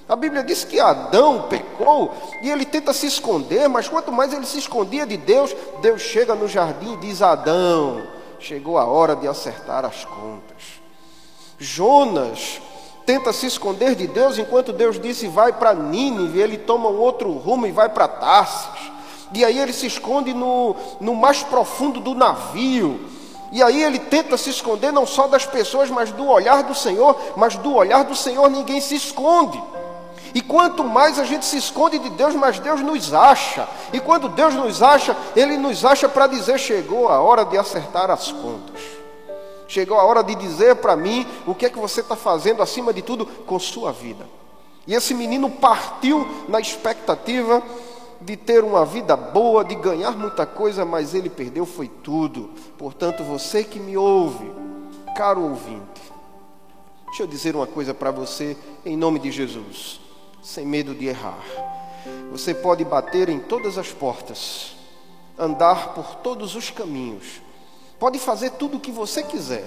A 0.09 0.17
Bíblia 0.17 0.43
diz 0.43 0.65
que 0.65 0.81
Adão 0.81 1.43
pecou 1.50 2.15
e 2.41 2.50
ele 2.50 2.65
tenta 2.65 2.95
se 2.95 3.07
esconder, 3.07 3.69
mas 3.69 3.88
quanto 3.88 4.11
mais 4.11 4.33
ele 4.33 4.47
se 4.47 4.59
escondia 4.59 5.05
de 5.05 5.19
Deus, 5.19 5.55
Deus 5.83 6.00
chega 6.00 6.35
no 6.35 6.49
jardim 6.49 6.95
e 6.95 6.97
diz: 6.97 7.21
Adão, 7.21 8.03
chegou 8.41 8.79
a 8.79 8.87
hora 8.87 9.15
de 9.15 9.29
acertar 9.29 9.85
as 9.85 10.07
contas. 10.07 10.81
Jonas 11.59 12.61
tenta 13.05 13.33
se 13.33 13.47
esconder 13.47 13.95
de 13.95 14.07
Deus, 14.07 14.38
enquanto 14.38 14.73
Deus 14.73 14.99
disse 14.99 15.29
vai 15.29 15.53
para 15.53 15.75
Nínive, 15.75 16.41
ele 16.41 16.57
toma 16.57 16.88
um 16.88 16.99
outro 16.99 17.31
rumo 17.33 17.67
e 17.67 17.73
vai 17.73 17.91
para 17.91 18.09
Tarsis. 18.09 18.93
E 19.35 19.45
aí 19.45 19.59
ele 19.59 19.75
se 19.75 19.87
esconde 19.87 20.33
no, 20.33 20.75
no 21.00 21.15
mais 21.15 21.43
profundo 21.43 22.00
do 22.00 22.15
navio. 22.15 22.99
E 23.53 23.62
aí 23.62 23.83
ele 23.83 23.99
tenta 23.99 24.37
se 24.37 24.50
esconder 24.50 24.93
não 24.93 25.07
só 25.07 25.27
das 25.27 25.47
pessoas, 25.47 25.91
mas 25.91 26.11
do 26.12 26.27
olhar 26.27 26.62
do 26.62 26.75
Senhor. 26.75 27.15
Mas 27.37 27.57
do 27.57 27.75
olhar 27.75 28.05
do 28.05 28.15
Senhor 28.15 28.49
ninguém 28.49 28.81
se 28.81 28.95
esconde. 28.95 29.61
E 30.35 30.40
quanto 30.40 30.85
mais 30.85 31.18
a 31.18 31.25
gente 31.25 31.44
se 31.44 31.56
esconde 31.56 31.99
de 31.99 32.11
Deus, 32.11 32.35
mais 32.35 32.58
Deus 32.58 32.80
nos 32.80 33.12
acha. 33.14 33.68
E 33.92 34.00
quando 34.00 34.28
Deus 34.28 34.54
nos 34.54 34.82
acha, 34.82 35.16
Ele 35.35 35.56
nos 35.56 35.85
acha 35.85 36.08
para 36.08 36.26
dizer: 36.26 36.58
chegou 36.58 37.08
a 37.08 37.20
hora 37.20 37.44
de 37.44 37.56
acertar 37.56 38.11
as 38.11 38.30
contas. 38.30 38.80
Chegou 39.66 39.99
a 39.99 40.04
hora 40.04 40.23
de 40.23 40.35
dizer 40.35 40.76
para 40.76 40.97
mim 40.97 41.26
o 41.47 41.54
que 41.54 41.66
é 41.66 41.70
que 41.70 41.78
você 41.78 42.00
está 42.00 42.16
fazendo, 42.16 42.62
acima 42.62 42.92
de 42.92 43.02
tudo, 43.02 43.26
com 43.26 43.58
sua 43.58 43.92
vida. 43.92 44.26
E 44.87 44.94
esse 44.94 45.12
menino 45.12 45.50
partiu 45.50 46.26
na 46.49 46.58
expectativa 46.58 47.62
de 48.20 48.37
ter 48.37 48.64
uma 48.64 48.85
vida 48.85 49.14
boa, 49.14 49.62
de 49.62 49.75
ganhar 49.75 50.12
muita 50.12 50.47
coisa, 50.47 50.85
mas 50.85 51.14
ele 51.14 51.28
perdeu 51.28 51.66
foi 51.66 51.88
tudo. 51.88 52.50
Portanto, 52.78 53.23
você 53.23 53.62
que 53.62 53.78
me 53.78 53.97
ouve, 53.97 54.50
caro 55.14 55.42
ouvinte, 55.42 56.00
deixa 57.06 57.23
eu 57.23 57.26
dizer 57.26 57.54
uma 57.54 57.66
coisa 57.66 57.92
para 57.92 58.11
você 58.11 58.56
em 58.85 58.97
nome 58.97 59.18
de 59.18 59.30
Jesus, 59.30 60.00
sem 60.42 60.66
medo 60.66 60.95
de 60.95 61.07
errar. 61.07 61.45
Você 62.30 62.54
pode 62.54 62.85
bater 62.85 63.28
em 63.28 63.38
todas 63.38 63.78
as 63.78 63.92
portas, 63.92 64.76
andar 65.38 65.95
por 65.95 66.16
todos 66.16 66.54
os 66.54 66.71
caminhos, 66.71 67.40
Pode 67.99 68.18
fazer 68.21 68.50
tudo 68.50 68.76
o 68.76 68.80
que 68.80 68.92
você 68.92 69.25
quiser, 69.25 69.64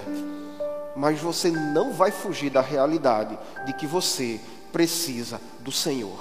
mas 0.95 1.19
você 1.19 1.51
não 1.51 1.91
vai 1.91 2.11
fugir 2.11 2.49
da 2.49 2.61
realidade 2.61 3.37
de 3.65 3.73
que 3.73 3.85
você 3.85 4.39
precisa 4.71 5.41
do 5.59 5.71
Senhor, 5.71 6.17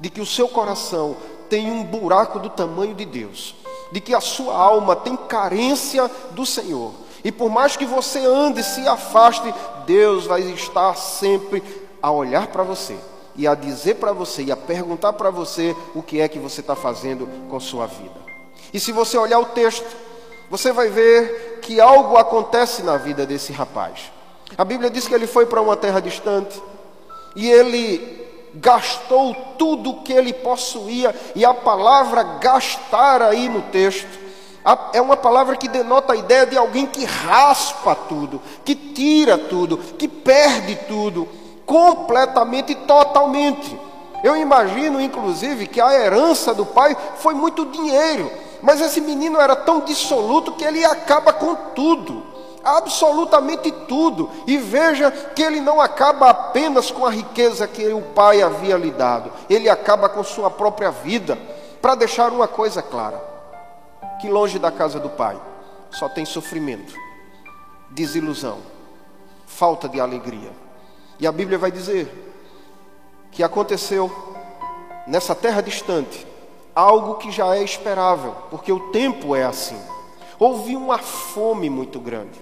de 0.00 0.08
que 0.08 0.22
o 0.22 0.26
seu 0.26 0.48
coração 0.48 1.16
tem 1.50 1.70
um 1.70 1.84
buraco 1.84 2.38
do 2.38 2.48
tamanho 2.48 2.94
de 2.94 3.04
Deus, 3.04 3.54
de 3.92 4.00
que 4.00 4.14
a 4.14 4.22
sua 4.22 4.56
alma 4.56 4.96
tem 4.96 5.14
carência 5.14 6.10
do 6.30 6.46
Senhor. 6.46 6.94
E 7.22 7.30
por 7.30 7.50
mais 7.50 7.76
que 7.76 7.84
você 7.84 8.20
ande 8.24 8.60
e 8.60 8.64
se 8.64 8.88
afaste, 8.88 9.52
Deus 9.84 10.24
vai 10.24 10.40
estar 10.40 10.96
sempre 10.96 11.62
a 12.00 12.10
olhar 12.10 12.46
para 12.46 12.62
você 12.62 12.96
e 13.40 13.48
a 13.48 13.54
dizer 13.54 13.94
para 13.94 14.12
você 14.12 14.42
e 14.42 14.52
a 14.52 14.56
perguntar 14.56 15.14
para 15.14 15.30
você 15.30 15.74
o 15.94 16.02
que 16.02 16.20
é 16.20 16.28
que 16.28 16.38
você 16.38 16.60
está 16.60 16.76
fazendo 16.76 17.26
com 17.48 17.58
sua 17.58 17.86
vida. 17.86 18.20
E 18.70 18.78
se 18.78 18.92
você 18.92 19.16
olhar 19.16 19.38
o 19.38 19.46
texto, 19.46 19.86
você 20.50 20.72
vai 20.72 20.90
ver 20.90 21.58
que 21.62 21.80
algo 21.80 22.18
acontece 22.18 22.82
na 22.82 22.98
vida 22.98 23.24
desse 23.24 23.50
rapaz. 23.50 24.12
A 24.58 24.62
Bíblia 24.62 24.90
diz 24.90 25.08
que 25.08 25.14
ele 25.14 25.26
foi 25.26 25.46
para 25.46 25.62
uma 25.62 25.74
terra 25.74 26.00
distante 26.00 26.60
e 27.34 27.48
ele 27.50 28.28
gastou 28.56 29.34
tudo 29.56 30.02
que 30.02 30.12
ele 30.12 30.34
possuía, 30.34 31.14
e 31.34 31.42
a 31.42 31.54
palavra 31.54 32.22
gastar 32.22 33.22
aí 33.22 33.48
no 33.48 33.62
texto 33.62 34.18
é 34.92 35.00
uma 35.00 35.16
palavra 35.16 35.56
que 35.56 35.66
denota 35.66 36.12
a 36.12 36.16
ideia 36.16 36.44
de 36.44 36.58
alguém 36.58 36.84
que 36.84 37.06
raspa 37.06 37.94
tudo, 37.94 38.42
que 38.66 38.74
tira 38.74 39.38
tudo, 39.38 39.78
que 39.78 40.06
perde 40.06 40.76
tudo, 40.86 41.26
completamente 41.66 42.72
e 42.72 42.74
totalmente. 42.74 43.78
Eu 44.22 44.36
imagino, 44.36 45.00
inclusive, 45.00 45.66
que 45.66 45.80
a 45.80 45.94
herança 45.94 46.52
do 46.52 46.66
pai 46.66 46.96
foi 47.16 47.34
muito 47.34 47.64
dinheiro, 47.66 48.30
mas 48.62 48.80
esse 48.80 49.00
menino 49.00 49.40
era 49.40 49.56
tão 49.56 49.80
dissoluto 49.80 50.52
que 50.52 50.64
ele 50.64 50.84
acaba 50.84 51.32
com 51.32 51.54
tudo, 51.74 52.22
absolutamente 52.62 53.70
tudo. 53.70 54.30
E 54.46 54.58
veja 54.58 55.10
que 55.10 55.42
ele 55.42 55.60
não 55.60 55.80
acaba 55.80 56.28
apenas 56.28 56.90
com 56.90 57.06
a 57.06 57.10
riqueza 57.10 57.66
que 57.66 57.88
o 57.88 58.02
pai 58.02 58.42
havia 58.42 58.76
lhe 58.76 58.90
dado, 58.90 59.32
ele 59.48 59.68
acaba 59.70 60.08
com 60.08 60.22
sua 60.22 60.50
própria 60.50 60.90
vida, 60.90 61.38
para 61.80 61.94
deixar 61.94 62.30
uma 62.30 62.46
coisa 62.46 62.82
clara: 62.82 63.22
que 64.20 64.28
longe 64.28 64.58
da 64.58 64.70
casa 64.70 65.00
do 65.00 65.08
pai 65.08 65.40
só 65.90 66.08
tem 66.08 66.24
sofrimento, 66.24 66.94
desilusão, 67.90 68.58
falta 69.46 69.88
de 69.88 69.98
alegria. 69.98 70.52
E 71.20 71.26
a 71.26 71.32
Bíblia 71.32 71.58
vai 71.58 71.70
dizer 71.70 72.08
que 73.30 73.42
aconteceu 73.42 74.10
nessa 75.06 75.34
terra 75.34 75.60
distante, 75.60 76.26
algo 76.74 77.16
que 77.16 77.30
já 77.30 77.54
é 77.54 77.62
esperável, 77.62 78.34
porque 78.50 78.72
o 78.72 78.90
tempo 78.90 79.36
é 79.36 79.44
assim. 79.44 79.78
Houve 80.38 80.74
uma 80.74 80.98
fome 80.98 81.68
muito 81.68 82.00
grande. 82.00 82.40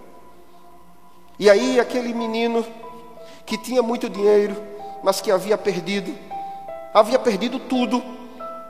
E 1.39 1.51
aí 1.51 1.81
aquele 1.81 2.15
menino 2.15 2.65
que 3.45 3.59
tinha 3.59 3.83
muito 3.83 4.09
dinheiro, 4.09 4.57
mas 5.03 5.21
que 5.21 5.33
havia 5.33 5.59
perdido, 5.59 6.17
havia 6.95 7.19
perdido 7.19 7.59
tudo, 7.59 8.03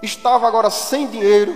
estava 0.02 0.46
agora 0.48 0.70
sem 0.70 1.06
dinheiro, 1.06 1.54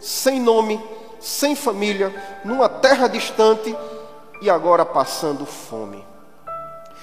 sem 0.00 0.40
nome, 0.40 0.82
sem 1.18 1.54
família, 1.54 2.14
numa 2.44 2.68
terra 2.68 3.08
distante 3.08 3.76
e 4.40 4.48
agora 4.48 4.86
passando 4.86 5.44
fome. 5.44 6.09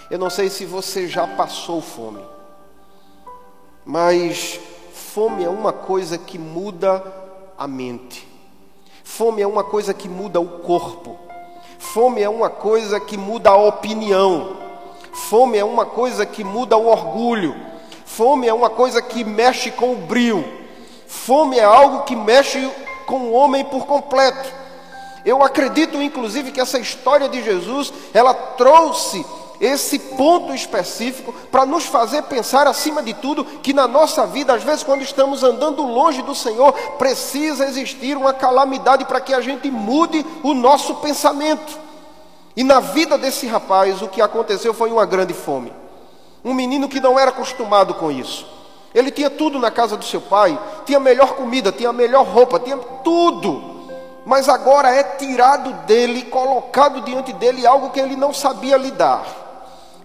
Eu 0.10 0.18
não 0.18 0.30
sei 0.30 0.50
se 0.50 0.66
você 0.66 1.06
já 1.06 1.28
passou 1.28 1.82
fome. 1.82 2.24
Mas 3.84 4.60
fome 4.94 5.44
é 5.44 5.50
uma 5.50 5.74
coisa 5.74 6.18
que 6.18 6.38
muda 6.38 7.04
a 7.58 7.68
mente. 7.68 8.26
Fome 9.04 9.42
é 9.42 9.48
uma 9.48 9.66
coisa 9.66 9.94
que 9.94 10.08
muda 10.08 10.40
o 10.40 10.60
corpo. 10.60 11.18
Fome 11.78 12.22
é 12.22 12.30
uma 12.30 12.50
coisa 12.50 13.00
que 13.00 13.18
muda 13.18 13.50
a 13.50 13.58
opinião. 13.58 14.56
Fome 15.12 15.58
é 15.58 15.66
uma 15.66 15.86
coisa 15.86 16.26
que 16.26 16.44
muda 16.44 16.78
o 16.78 16.88
orgulho. 16.88 17.56
Fome 18.06 18.48
é 18.48 18.54
uma 18.54 18.70
coisa 18.70 19.02
que 19.02 19.26
mexe 19.26 19.72
com 19.72 19.92
o 19.92 19.96
brio. 19.96 20.44
Fome 21.06 21.58
é 21.58 21.64
algo 21.64 22.04
que 22.04 22.16
mexe 22.16 22.72
com 23.06 23.20
o 23.20 23.34
homem 23.34 23.66
por 23.66 23.86
completo. 23.86 24.54
Eu 25.26 25.44
acredito, 25.44 26.02
inclusive, 26.02 26.52
que 26.52 26.62
essa 26.62 26.80
história 26.80 27.28
de 27.28 27.44
Jesus, 27.44 27.92
ela 28.14 28.34
trouxe 28.34 29.26
esse 29.60 29.98
ponto 29.98 30.54
específico 30.54 31.34
para 31.52 31.66
nos 31.66 31.86
fazer 31.86 32.24
pensar, 32.24 32.68
acima 32.68 33.02
de 33.02 33.14
tudo, 33.14 33.44
que 33.44 33.74
na 33.74 33.88
nossa 33.88 34.26
vida, 34.26 34.54
às 34.54 34.64
vezes, 34.64 34.84
quando 34.84 35.02
estamos 35.02 35.44
andando 35.44 35.82
longe 35.84 36.22
do 36.22 36.36
Senhor, 36.36 36.72
precisa 36.98 37.66
existir 37.66 38.16
uma 38.16 38.34
calamidade 38.34 39.06
para 39.06 39.20
que 39.20 39.34
a 39.34 39.42
gente 39.42 39.70
mude 39.72 40.26
o 40.44 40.54
nosso 40.54 40.96
pensamento. 40.96 41.80
E 42.56 42.64
na 42.64 42.80
vida 42.80 43.18
desse 43.18 43.48
rapaz, 43.48 44.02
o 44.02 44.08
que 44.08 44.22
aconteceu 44.22 44.74
foi 44.74 44.92
uma 44.92 45.06
grande 45.06 45.34
fome. 45.34 45.74
Um 46.44 46.54
menino 46.54 46.88
que 46.88 47.00
não 47.00 47.20
era 47.20 47.32
acostumado 47.32 47.94
com 47.96 48.12
isso. 48.12 48.48
Ele 48.94 49.12
tinha 49.12 49.30
tudo 49.30 49.60
na 49.60 49.70
casa 49.70 49.98
do 49.98 50.06
seu 50.06 50.22
pai, 50.22 50.58
tinha 50.86 51.00
melhor 51.00 51.34
comida, 51.34 51.72
tinha 51.72 51.94
melhor 51.94 52.26
roupa, 52.26 52.60
tinha 52.60 52.78
tudo 52.78 53.78
mas 54.28 54.50
agora 54.50 54.94
é 54.94 55.04
tirado 55.04 55.72
dele, 55.86 56.24
colocado 56.24 57.00
diante 57.00 57.32
dele 57.32 57.66
algo 57.66 57.92
que 57.92 58.00
ele 58.02 58.18
não 58.18 58.34
sabia 58.34 58.76
lidar. 58.76 59.47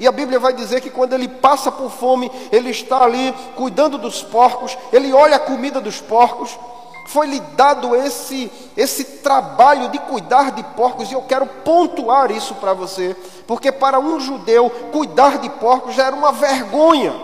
E 0.00 0.06
a 0.06 0.12
Bíblia 0.12 0.38
vai 0.38 0.52
dizer 0.52 0.80
que 0.80 0.90
quando 0.90 1.12
ele 1.12 1.28
passa 1.28 1.70
por 1.70 1.90
fome, 1.90 2.30
ele 2.50 2.70
está 2.70 3.04
ali 3.04 3.34
cuidando 3.56 3.98
dos 3.98 4.22
porcos, 4.22 4.76
ele 4.92 5.12
olha 5.12 5.36
a 5.36 5.40
comida 5.40 5.80
dos 5.80 6.00
porcos. 6.00 6.58
Foi-lhe 7.06 7.40
dado 7.56 7.94
esse, 7.94 8.50
esse 8.76 9.04
trabalho 9.04 9.88
de 9.90 9.98
cuidar 9.98 10.52
de 10.52 10.62
porcos, 10.62 11.10
e 11.10 11.14
eu 11.14 11.22
quero 11.22 11.46
pontuar 11.46 12.30
isso 12.30 12.54
para 12.54 12.72
você, 12.72 13.16
porque 13.46 13.70
para 13.70 13.98
um 13.98 14.18
judeu, 14.18 14.70
cuidar 14.92 15.38
de 15.38 15.50
porcos 15.50 15.94
já 15.94 16.06
era 16.06 16.16
uma 16.16 16.32
vergonha. 16.32 17.14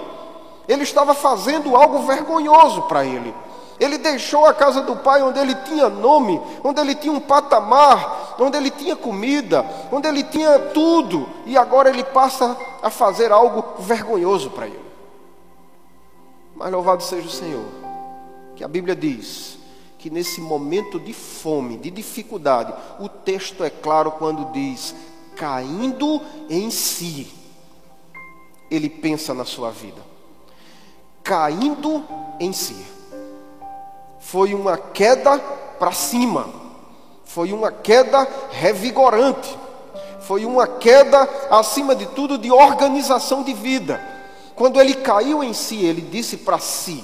Ele 0.67 0.83
estava 0.83 1.15
fazendo 1.15 1.75
algo 1.75 2.01
vergonhoso 2.01 2.83
para 2.83 3.05
ele. 3.05 3.35
Ele 3.81 3.97
deixou 3.97 4.45
a 4.45 4.55
casa 4.55 4.83
do 4.83 4.97
pai 4.97 5.23
onde 5.23 5.39
ele 5.39 5.55
tinha 5.55 5.89
nome, 5.89 6.41
onde 6.65 6.81
ele 6.81 6.95
tinha 6.95 7.13
um 7.13 7.21
patamar, 7.21 8.35
onde 8.39 8.57
ele 8.57 8.71
tinha 8.71 8.97
comida, 8.97 9.65
onde 9.93 10.09
ele 10.09 10.25
tinha 10.25 10.59
tudo, 10.59 11.29
e 11.47 11.57
agora 11.57 11.89
ele 11.89 12.03
passa 12.03 12.57
a 12.83 12.91
fazer 12.91 13.31
algo 13.31 13.81
vergonhoso 13.83 14.51
para 14.51 14.67
ele. 14.67 14.89
Mas 16.57 16.73
louvado 16.73 17.05
seja 17.05 17.29
o 17.29 17.31
Senhor, 17.31 17.67
que 18.57 18.65
a 18.65 18.69
Bíblia 18.69 18.97
diz 18.97 19.59
que 19.97 20.11
nesse 20.11 20.41
momento 20.41 20.99
de 20.99 21.13
fome, 21.13 21.77
de 21.77 21.91
dificuldade, 21.91 22.75
o 22.99 23.09
texto 23.09 23.63
é 23.63 23.71
claro 23.71 24.11
quando 24.13 24.51
diz: 24.53 24.93
caindo 25.37 26.21
em 26.51 26.69
si, 26.69 27.33
ele 28.69 28.91
pensa 28.91 29.33
na 29.33 29.45
sua 29.45 29.71
vida. 29.71 30.03
Caindo 31.23 32.05
em 32.41 32.53
si 32.53 32.98
foi 34.21 34.55
uma 34.55 34.77
queda 34.77 35.39
para 35.79 35.93
cima, 35.93 36.49
foi 37.25 37.53
uma 37.53 37.71
queda 37.71 38.27
revigorante, 38.51 39.57
foi 40.21 40.45
uma 40.45 40.67
queda, 40.67 41.29
acima 41.51 41.95
de 41.95 42.07
tudo, 42.07 42.37
de 42.37 42.51
organização 42.51 43.43
de 43.43 43.55
vida. 43.55 44.01
Quando 44.55 44.81
ele 44.81 44.95
caiu 44.95 45.43
em 45.43 45.53
si, 45.53 45.85
ele 45.85 46.01
disse 46.01 46.39
para 46.39 46.59
si: 46.59 47.03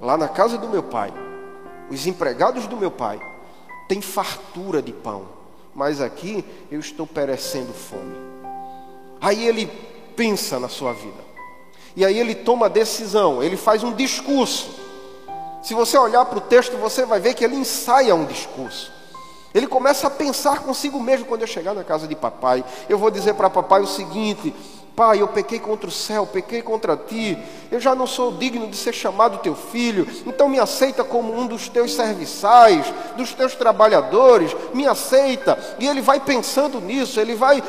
lá 0.00 0.16
na 0.16 0.28
casa 0.28 0.58
do 0.58 0.68
meu 0.68 0.82
pai, 0.82 1.12
os 1.90 2.06
empregados 2.06 2.66
do 2.66 2.76
meu 2.76 2.90
pai 2.90 3.20
têm 3.88 4.00
fartura 4.00 4.82
de 4.82 4.92
pão, 4.92 5.26
mas 5.74 6.00
aqui 6.00 6.44
eu 6.70 6.80
estou 6.80 7.06
perecendo 7.06 7.72
fome. 7.72 8.16
Aí 9.20 9.46
ele 9.46 9.66
pensa 10.16 10.58
na 10.58 10.68
sua 10.68 10.92
vida, 10.92 11.24
e 11.96 12.04
aí 12.04 12.18
ele 12.18 12.34
toma 12.34 12.66
a 12.66 12.68
decisão, 12.68 13.42
ele 13.42 13.56
faz 13.56 13.82
um 13.82 13.92
discurso. 13.92 14.83
Se 15.64 15.72
você 15.72 15.96
olhar 15.96 16.26
para 16.26 16.36
o 16.36 16.42
texto, 16.42 16.76
você 16.76 17.06
vai 17.06 17.18
ver 17.18 17.32
que 17.32 17.42
ele 17.42 17.56
ensaia 17.56 18.14
um 18.14 18.26
discurso. 18.26 18.92
Ele 19.54 19.66
começa 19.66 20.08
a 20.08 20.10
pensar 20.10 20.60
consigo 20.60 21.00
mesmo 21.00 21.24
quando 21.24 21.40
eu 21.40 21.46
chegar 21.46 21.74
na 21.74 21.82
casa 21.82 22.06
de 22.06 22.14
papai. 22.14 22.62
Eu 22.86 22.98
vou 22.98 23.10
dizer 23.10 23.32
para 23.32 23.48
papai 23.48 23.80
o 23.80 23.86
seguinte: 23.86 24.54
Pai, 24.94 25.22
eu 25.22 25.28
pequei 25.28 25.58
contra 25.58 25.88
o 25.88 25.92
céu, 25.92 26.26
pequei 26.26 26.60
contra 26.60 26.98
ti. 26.98 27.38
Eu 27.70 27.80
já 27.80 27.94
não 27.94 28.06
sou 28.06 28.32
digno 28.32 28.68
de 28.68 28.76
ser 28.76 28.92
chamado 28.92 29.38
teu 29.38 29.54
filho. 29.54 30.06
Então 30.26 30.50
me 30.50 30.60
aceita 30.60 31.02
como 31.02 31.34
um 31.34 31.46
dos 31.46 31.66
teus 31.68 31.94
serviçais, 31.94 32.92
dos 33.16 33.32
teus 33.32 33.54
trabalhadores. 33.54 34.54
Me 34.74 34.86
aceita. 34.86 35.58
E 35.78 35.88
ele 35.88 36.02
vai 36.02 36.20
pensando 36.20 36.78
nisso, 36.78 37.18
ele 37.18 37.34
vai 37.34 37.62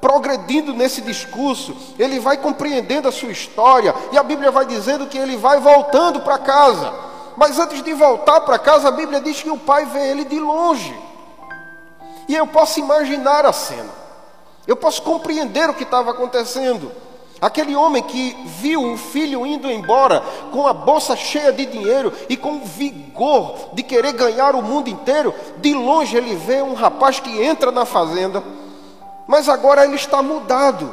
progredindo 0.00 0.72
nesse 0.72 1.02
discurso, 1.02 1.76
ele 1.98 2.20
vai 2.20 2.38
compreendendo 2.38 3.06
a 3.06 3.12
sua 3.12 3.30
história. 3.30 3.94
E 4.12 4.16
a 4.16 4.22
Bíblia 4.22 4.50
vai 4.50 4.64
dizendo 4.64 5.06
que 5.06 5.18
ele 5.18 5.36
vai 5.36 5.60
voltando 5.60 6.20
para 6.20 6.38
casa. 6.38 7.08
Mas 7.38 7.56
antes 7.56 7.84
de 7.84 7.94
voltar 7.94 8.40
para 8.40 8.58
casa, 8.58 8.88
a 8.88 8.90
Bíblia 8.90 9.20
diz 9.20 9.40
que 9.40 9.48
o 9.48 9.56
pai 9.56 9.86
vê 9.86 10.10
ele 10.10 10.24
de 10.24 10.40
longe. 10.40 10.92
E 12.28 12.34
eu 12.34 12.48
posso 12.48 12.80
imaginar 12.80 13.46
a 13.46 13.52
cena. 13.52 13.90
Eu 14.66 14.74
posso 14.74 15.00
compreender 15.02 15.70
o 15.70 15.74
que 15.74 15.84
estava 15.84 16.10
acontecendo. 16.10 16.90
Aquele 17.40 17.76
homem 17.76 18.02
que 18.02 18.36
viu 18.44 18.82
o 18.82 18.96
filho 18.96 19.46
indo 19.46 19.70
embora 19.70 20.20
com 20.50 20.66
a 20.66 20.72
bolsa 20.72 21.14
cheia 21.14 21.52
de 21.52 21.64
dinheiro 21.64 22.12
e 22.28 22.36
com 22.36 22.56
o 22.56 22.64
vigor 22.64 23.54
de 23.72 23.84
querer 23.84 24.14
ganhar 24.14 24.56
o 24.56 24.62
mundo 24.62 24.90
inteiro, 24.90 25.32
de 25.58 25.72
longe 25.72 26.16
ele 26.16 26.34
vê 26.34 26.60
um 26.60 26.74
rapaz 26.74 27.20
que 27.20 27.40
entra 27.40 27.70
na 27.70 27.84
fazenda, 27.84 28.42
mas 29.28 29.48
agora 29.48 29.84
ele 29.84 29.94
está 29.94 30.20
mudado, 30.20 30.92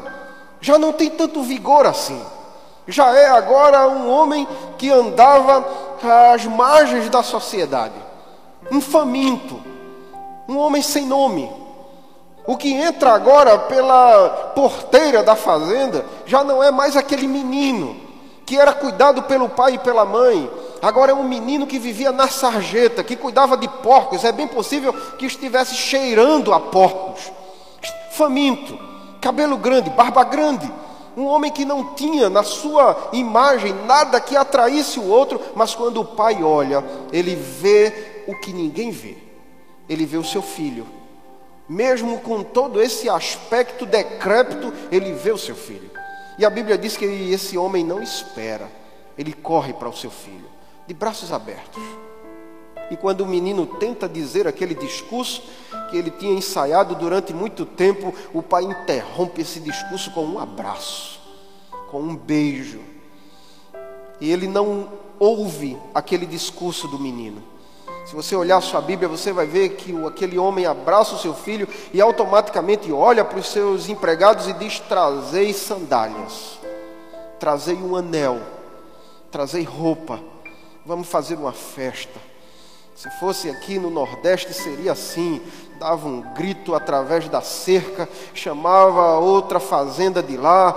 já 0.62 0.78
não 0.78 0.94
tem 0.94 1.10
tanto 1.10 1.42
vigor 1.42 1.88
assim. 1.88 2.22
Já 2.88 3.10
é 3.16 3.30
agora 3.30 3.88
um 3.88 4.08
homem 4.08 4.48
que 4.78 4.92
andava 4.92 5.95
às 6.06 6.46
margens 6.46 7.10
da 7.10 7.24
sociedade, 7.24 7.94
um 8.72 8.82
faminto, 8.82 9.62
um 10.48 10.58
homem 10.58 10.82
sem 10.82 11.06
nome. 11.06 11.52
O 12.48 12.56
que 12.56 12.72
entra 12.72 13.12
agora 13.14 13.58
pela 13.58 14.30
porteira 14.56 15.24
da 15.24 15.36
fazenda 15.36 16.06
já 16.26 16.44
não 16.44 16.62
é 16.62 16.70
mais 16.70 16.96
aquele 16.96 17.28
menino 17.28 17.96
que 18.46 18.58
era 18.58 18.72
cuidado 18.72 19.24
pelo 19.24 19.50
pai 19.50 19.74
e 19.74 19.80
pela 19.80 20.06
mãe. 20.06 20.50
Agora 20.82 21.12
é 21.12 21.16
um 21.16 21.24
menino 21.24 21.66
que 21.66 21.80
vivia 21.80 22.12
na 22.12 22.28
sarjeta, 22.28 23.04
que 23.04 23.16
cuidava 23.16 23.58
de 23.58 23.68
porcos. 23.68 24.24
É 24.24 24.32
bem 24.32 24.48
possível 24.48 24.94
que 25.18 25.26
estivesse 25.26 25.74
cheirando 25.74 26.54
a 26.54 26.60
porcos. 26.60 27.32
Faminto, 28.12 28.78
cabelo 29.20 29.58
grande, 29.58 29.90
barba 29.90 30.24
grande 30.24 30.72
um 31.16 31.26
homem 31.26 31.52
que 31.52 31.64
não 31.64 31.94
tinha 31.94 32.30
na 32.30 32.44
sua 32.44 33.10
imagem 33.14 33.74
nada 33.86 34.20
que 34.20 34.36
atraísse 34.36 35.00
o 35.00 35.08
outro, 35.08 35.40
mas 35.56 35.74
quando 35.74 36.02
o 36.02 36.06
pai 36.06 36.44
olha, 36.44 36.84
ele 37.12 37.36
vê 37.36 38.24
o 38.28 38.36
que 38.36 38.52
ninguém 38.52 38.92
vê. 38.92 39.18
Ele 39.88 40.06
vê 40.06 40.18
o 40.18 40.24
seu 40.24 40.42
filho. 40.42 40.86
Mesmo 41.68 42.20
com 42.20 42.44
todo 42.44 42.82
esse 42.82 43.10
aspecto 43.10 43.86
decrépito, 43.86 44.74
ele 44.92 45.14
vê 45.14 45.32
o 45.32 45.38
seu 45.38 45.56
filho. 45.56 45.90
E 46.38 46.46
a 46.46 46.50
Bíblia 46.50 46.78
diz 46.78 46.98
que 46.98 47.06
esse 47.06 47.58
homem 47.58 47.84
não 47.84 48.02
espera. 48.02 48.70
ele 49.18 49.32
corre 49.32 49.72
para 49.72 49.88
o 49.88 49.96
seu 49.96 50.12
filho, 50.12 50.50
de 50.86 50.94
braços 50.94 51.32
abertos. 51.32 51.82
E 52.90 52.96
quando 52.96 53.22
o 53.22 53.28
menino 53.28 53.66
tenta 53.66 54.08
dizer 54.08 54.48
aquele 54.48 54.76
discurso 54.76 55.42
que 55.90 55.98
ele 55.98 56.12
tinha 56.12 56.34
ensaiado 56.34 56.96
durante 56.96 57.34
muito 57.34 57.66
tempo, 57.66 58.14
o 58.34 58.44
pai 58.44 58.64
interrompe 58.64 59.42
esse 59.42 59.60
discurso 59.60 60.12
com 60.12 60.24
um 60.26 60.40
abraço, 60.40 61.20
com 61.90 62.00
um 62.00 62.16
beijo. 62.16 62.80
E 64.22 64.32
ele 64.32 64.48
não 64.48 64.90
ouve 65.20 65.78
aquele 65.94 66.26
discurso 66.26 66.88
do 66.88 67.00
menino. 67.00 67.42
Se 68.06 68.14
você 68.14 68.36
olhar 68.36 68.62
sua 68.62 68.82
Bíblia, 68.82 69.10
você 69.10 69.34
vai 69.34 69.48
ver 69.48 69.70
que 69.70 69.92
aquele 70.06 70.38
homem 70.38 70.68
abraça 70.68 71.16
o 71.16 71.20
seu 71.20 71.34
filho 71.34 71.68
e 71.92 72.00
automaticamente 72.00 72.92
olha 72.92 73.26
para 73.26 73.40
os 73.40 73.48
seus 73.48 73.90
empregados 73.90 74.48
e 74.48 74.54
diz: 74.54 74.80
Trazei 74.80 75.52
sandálias, 75.54 76.60
trazei 77.40 77.76
um 77.76 77.96
anel, 77.96 78.40
trazei 79.32 79.64
roupa, 79.64 80.20
vamos 80.86 81.08
fazer 81.08 81.36
uma 81.36 81.52
festa. 81.52 82.35
Se 82.96 83.10
fosse 83.20 83.50
aqui 83.50 83.78
no 83.78 83.90
Nordeste, 83.90 84.54
seria 84.54 84.94
assim: 84.94 85.42
dava 85.78 86.08
um 86.08 86.22
grito 86.22 86.74
através 86.74 87.28
da 87.28 87.42
cerca, 87.42 88.08
chamava 88.34 89.02
a 89.02 89.20
outra 89.20 89.60
fazenda 89.60 90.24
de 90.24 90.38
lá, 90.38 90.74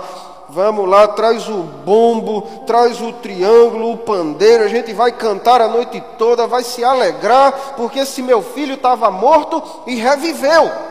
vamos 0.49 0.87
lá, 0.87 1.07
traz 1.07 1.47
o 1.47 1.63
bombo, 1.63 2.41
traz 2.67 2.99
o 2.99 3.13
triângulo, 3.13 3.93
o 3.93 3.97
pandeiro, 3.97 4.65
a 4.65 4.67
gente 4.67 4.91
vai 4.91 5.13
cantar 5.13 5.61
a 5.61 5.69
noite 5.69 6.03
toda, 6.17 6.45
vai 6.45 6.61
se 6.61 6.83
alegrar, 6.83 7.75
porque 7.77 7.99
esse 7.99 8.21
meu 8.21 8.41
filho 8.41 8.73
estava 8.73 9.09
morto 9.09 9.63
e 9.87 9.95
reviveu. 9.95 10.88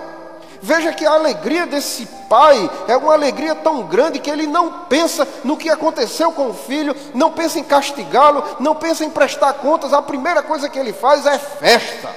Veja 0.60 0.92
que 0.92 1.06
a 1.06 1.12
alegria 1.12 1.66
desse 1.66 2.06
pai 2.28 2.70
é 2.88 2.96
uma 2.96 3.12
alegria 3.12 3.54
tão 3.54 3.82
grande 3.84 4.18
que 4.18 4.30
ele 4.30 4.46
não 4.46 4.84
pensa 4.84 5.26
no 5.44 5.56
que 5.56 5.70
aconteceu 5.70 6.32
com 6.32 6.48
o 6.48 6.54
filho, 6.54 6.94
não 7.14 7.30
pensa 7.30 7.58
em 7.58 7.64
castigá-lo, 7.64 8.42
não 8.58 8.74
pensa 8.74 9.04
em 9.04 9.10
prestar 9.10 9.54
contas, 9.54 9.92
a 9.92 10.02
primeira 10.02 10.42
coisa 10.42 10.68
que 10.68 10.78
ele 10.78 10.92
faz 10.92 11.26
é 11.26 11.38
festa. 11.38 12.08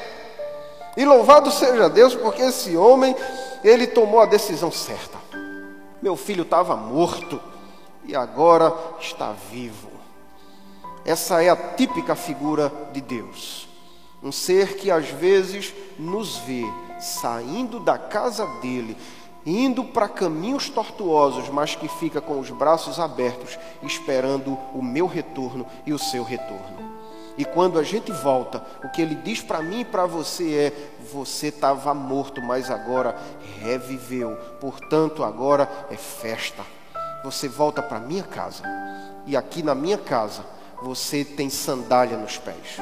E 0.98 1.06
louvado 1.06 1.52
seja 1.52 1.90
Deus, 1.90 2.16
porque 2.16 2.42
esse 2.42 2.76
homem, 2.76 3.16
ele 3.64 3.88
tomou 3.88 4.20
a 4.20 4.26
decisão 4.26 4.72
certa. 4.72 5.18
Meu 6.02 6.18
filho 6.18 6.42
estava 6.42 6.76
morto 6.76 7.40
e 8.06 8.16
agora 8.16 8.74
está 9.00 9.34
vivo. 9.52 9.90
Essa 11.06 11.44
é 11.44 11.50
a 11.50 11.56
típica 11.56 12.16
figura 12.16 12.72
de 12.92 13.02
Deus. 13.02 13.68
Um 14.22 14.32
ser 14.32 14.76
que 14.76 14.92
às 14.92 15.08
vezes 15.10 15.74
nos 15.98 16.38
vê 16.38 16.66
saindo 17.02 17.80
da 17.80 17.98
casa 17.98 18.46
dele, 18.62 18.96
indo 19.46 19.84
para 19.84 20.08
caminhos 20.08 20.70
tortuosos, 20.70 21.50
mas 21.50 21.76
que 21.76 21.88
fica 21.88 22.22
com 22.22 22.40
os 22.40 22.50
braços 22.52 23.00
abertos, 23.00 23.58
esperando 23.82 24.58
o 24.74 24.82
meu 24.84 25.08
retorno 25.08 25.66
e 25.86 25.92
o 25.92 26.00
seu 26.00 26.24
retorno. 26.24 26.92
E 27.38 27.46
quando 27.46 27.80
a 27.80 27.84
gente 27.84 28.12
volta, 28.12 28.64
o 28.84 28.90
que 28.90 29.02
ele 29.02 29.16
diz 29.16 29.42
para 29.42 29.64
mim 29.64 29.80
e 29.80 29.86
para 29.86 30.06
você 30.06 30.54
é: 30.54 30.90
você 31.12 31.48
estava 31.48 31.94
morto, 31.94 32.42
mas 32.42 32.70
agora 32.70 33.16
reviveu. 33.60 34.36
Portanto, 34.60 35.24
agora 35.24 35.88
é 35.90 35.96
festa. 35.96 36.64
Você 37.24 37.48
volta 37.48 37.82
para 37.82 38.00
minha 38.00 38.24
casa. 38.24 38.64
E 39.26 39.36
aqui 39.38 39.64
na 39.64 39.74
minha 39.74 39.98
casa, 39.98 40.44
você 40.84 41.24
tem 41.24 41.50
sandália 41.50 42.18
nos 42.18 42.38
pés. 42.38 42.78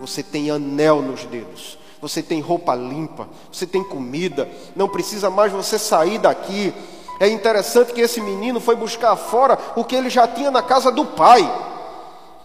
Você 0.00 0.22
tem 0.22 0.50
anel 0.50 1.00
nos 1.00 1.24
dedos 1.24 1.78
você 2.04 2.22
tem 2.22 2.38
roupa 2.38 2.74
limpa, 2.74 3.26
você 3.50 3.66
tem 3.66 3.82
comida, 3.82 4.46
não 4.76 4.86
precisa 4.86 5.30
mais 5.30 5.50
você 5.50 5.78
sair 5.78 6.18
daqui. 6.18 6.74
É 7.18 7.26
interessante 7.26 7.94
que 7.94 8.00
esse 8.02 8.20
menino 8.20 8.60
foi 8.60 8.76
buscar 8.76 9.16
fora 9.16 9.58
o 9.74 9.82
que 9.82 9.96
ele 9.96 10.10
já 10.10 10.28
tinha 10.28 10.50
na 10.50 10.60
casa 10.60 10.92
do 10.92 11.06
pai. 11.06 11.50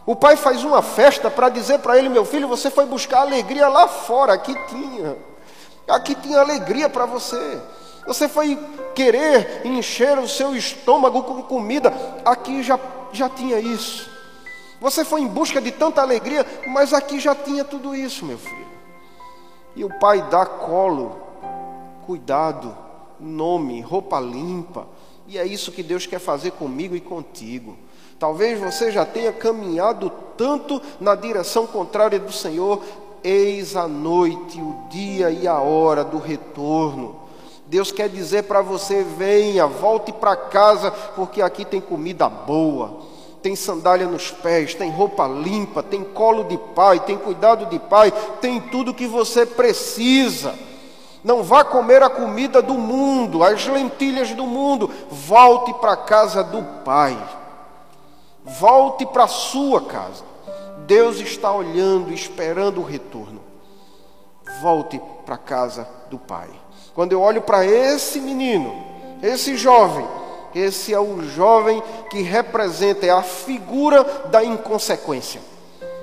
O 0.05 0.15
pai 0.15 0.37
faz 0.37 0.63
uma 0.63 0.81
festa 0.81 1.29
para 1.29 1.49
dizer 1.49 1.79
para 1.79 1.97
ele: 1.97 2.07
Meu 2.07 2.23
filho, 2.23 2.47
você 2.47 2.71
foi 2.71 2.85
buscar 2.85 3.19
alegria 3.19 3.67
lá 3.67 3.85
fora, 3.89 4.31
aqui 4.31 4.55
tinha. 4.69 5.17
Aqui 5.89 6.15
tinha 6.15 6.39
alegria 6.39 6.87
para 6.87 7.05
você. 7.05 7.59
Você 8.07 8.29
foi 8.29 8.57
querer 8.95 9.63
encher 9.65 10.17
o 10.17 10.27
seu 10.27 10.55
estômago 10.55 11.23
com 11.23 11.41
comida, 11.41 11.93
aqui 12.23 12.63
já, 12.63 12.79
já 13.11 13.27
tinha 13.27 13.59
isso. 13.59 14.09
Você 14.79 15.03
foi 15.03 15.19
em 15.19 15.27
busca 15.27 15.59
de 15.59 15.71
tanta 15.71 16.01
alegria, 16.01 16.45
mas 16.65 16.93
aqui 16.93 17.19
já 17.19 17.35
tinha 17.35 17.65
tudo 17.65 17.93
isso, 17.93 18.25
meu 18.25 18.37
filho. 18.37 18.78
E 19.75 19.83
o 19.83 19.89
pai 19.99 20.21
dá 20.29 20.45
colo, 20.45 21.15
cuidado, 22.05 22.75
nome, 23.19 23.81
roupa 23.81 24.19
limpa. 24.19 24.87
E 25.27 25.37
é 25.37 25.45
isso 25.45 25.71
que 25.71 25.83
Deus 25.83 26.05
quer 26.05 26.19
fazer 26.19 26.51
comigo 26.51 26.95
e 26.95 26.99
contigo. 26.99 27.77
Talvez 28.17 28.59
você 28.59 28.91
já 28.91 29.05
tenha 29.05 29.31
caminhado 29.31 30.11
tanto 30.35 30.81
na 30.99 31.15
direção 31.15 31.67
contrária 31.67 32.19
do 32.19 32.31
Senhor. 32.31 32.81
Eis 33.23 33.75
a 33.75 33.87
noite, 33.87 34.59
o 34.59 34.87
dia 34.89 35.29
e 35.29 35.47
a 35.47 35.59
hora 35.59 36.03
do 36.03 36.17
retorno. 36.17 37.15
Deus 37.67 37.91
quer 37.91 38.09
dizer 38.09 38.43
para 38.43 38.61
você: 38.61 39.03
venha, 39.03 39.67
volte 39.67 40.11
para 40.11 40.35
casa, 40.35 40.91
porque 40.91 41.41
aqui 41.41 41.63
tem 41.63 41.79
comida 41.79 42.27
boa 42.27 43.08
tem 43.41 43.55
sandália 43.55 44.07
nos 44.07 44.31
pés, 44.31 44.73
tem 44.73 44.91
roupa 44.91 45.27
limpa, 45.27 45.81
tem 45.81 46.03
colo 46.03 46.43
de 46.43 46.57
pai, 46.57 46.99
tem 46.99 47.17
cuidado 47.17 47.65
de 47.67 47.79
pai, 47.79 48.11
tem 48.41 48.59
tudo 48.59 48.93
que 48.93 49.07
você 49.07 49.45
precisa. 49.45 50.53
Não 51.23 51.43
vá 51.43 51.63
comer 51.63 52.01
a 52.01 52.09
comida 52.09 52.61
do 52.61 52.75
mundo, 52.75 53.43
as 53.43 53.67
lentilhas 53.67 54.31
do 54.31 54.45
mundo. 54.45 54.89
Volte 55.09 55.73
para 55.73 55.93
a 55.93 55.97
casa 55.97 56.43
do 56.43 56.63
Pai. 56.83 57.17
Volte 58.45 59.05
para 59.05 59.25
a 59.25 59.27
sua 59.27 59.81
casa. 59.81 60.23
Deus 60.85 61.19
está 61.19 61.51
olhando, 61.51 62.13
esperando 62.13 62.79
o 62.79 62.85
retorno. 62.85 63.41
Volte 64.61 64.99
para 65.25 65.35
a 65.35 65.39
casa 65.39 65.87
do 66.09 66.17
Pai. 66.17 66.49
Quando 66.95 67.11
eu 67.11 67.21
olho 67.21 67.41
para 67.41 67.65
esse 67.65 68.19
menino, 68.21 68.73
esse 69.21 69.57
jovem, 69.57 70.07
esse 70.53 70.93
é 70.93 70.99
o 70.99 71.21
jovem 71.21 71.81
que 72.09 72.21
representa, 72.21 73.05
é 73.05 73.09
a 73.09 73.21
figura 73.21 74.03
da 74.29 74.43
inconsequência. 74.43 75.41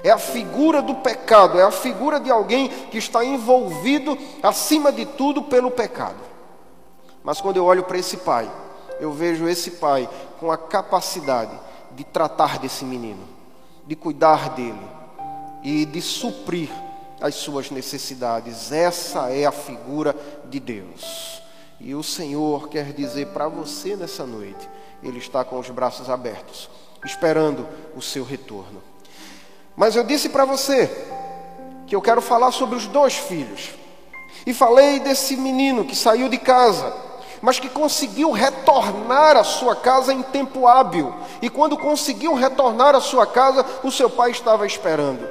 É 0.05 0.11
a 0.11 0.19
figura 0.19 0.81
do 0.81 0.95
pecado, 0.95 1.59
é 1.59 1.65
a 1.65 1.71
figura 1.71 2.21
de 2.21 2.31
alguém 2.31 2.69
que 2.69 2.99
está 2.99 3.25
envolvido, 3.25 4.17
acima 4.43 4.93
de 4.93 5.05
tudo, 5.05 5.43
pelo 5.43 5.71
pecado. 5.71 6.21
Mas 7.25 7.41
quando 7.41 7.57
eu 7.57 7.65
olho 7.65 7.83
para 7.83 7.99
esse 7.99 8.19
pai, 8.19 8.49
eu 9.01 9.13
vejo 9.13 9.49
esse 9.49 9.73
pai 9.73 10.09
com 10.39 10.53
a 10.53 10.57
capacidade 10.57 11.59
de 11.93 12.05
tratar 12.05 12.59
desse 12.59 12.85
menino, 12.85 13.27
de 13.85 13.97
cuidar 13.97 14.51
dele 14.51 14.87
e 15.65 15.85
de 15.85 16.01
suprir 16.01 16.71
as 17.21 17.35
suas 17.35 17.71
necessidades. 17.71 18.71
Essa 18.71 19.31
é 19.33 19.45
a 19.45 19.53
figura 19.53 20.15
de 20.45 20.61
Deus. 20.61 21.43
E 21.79 21.95
o 21.95 22.03
Senhor 22.03 22.69
quer 22.69 22.93
dizer 22.93 23.29
para 23.29 23.49
você 23.49 23.97
nessa 23.97 24.25
noite: 24.25 24.69
Ele 25.03 25.19
está 25.19 25.45
com 25.45 25.59
os 25.59 25.69
braços 25.69 26.09
abertos, 26.09 26.71
esperando 27.05 27.67
o 27.95 28.01
seu 28.01 28.25
retorno. 28.25 28.83
Mas 29.77 29.95
eu 29.95 30.03
disse 30.03 30.31
para 30.31 30.47
você 30.47 30.91
que 31.87 31.95
eu 31.95 32.01
quero 32.01 32.23
falar 32.23 32.51
sobre 32.51 32.77
os 32.77 32.87
dois 32.87 33.15
filhos. 33.15 33.75
E 34.47 34.55
falei 34.55 35.01
desse 35.01 35.37
menino 35.37 35.85
que 35.85 35.95
saiu 35.95 36.29
de 36.29 36.39
casa, 36.39 36.95
mas 37.43 37.59
que 37.59 37.69
conseguiu 37.69 38.31
retornar 38.31 39.37
à 39.37 39.45
sua 39.45 39.77
casa 39.77 40.15
em 40.15 40.23
tempo 40.23 40.67
hábil. 40.67 41.13
E 41.43 41.51
quando 41.51 41.77
conseguiu 41.77 42.33
retornar 42.33 42.95
à 42.95 43.01
sua 43.01 43.27
casa, 43.27 43.65
o 43.83 43.91
seu 43.91 44.09
pai 44.09 44.31
estava 44.31 44.67
esperando. 44.67 45.29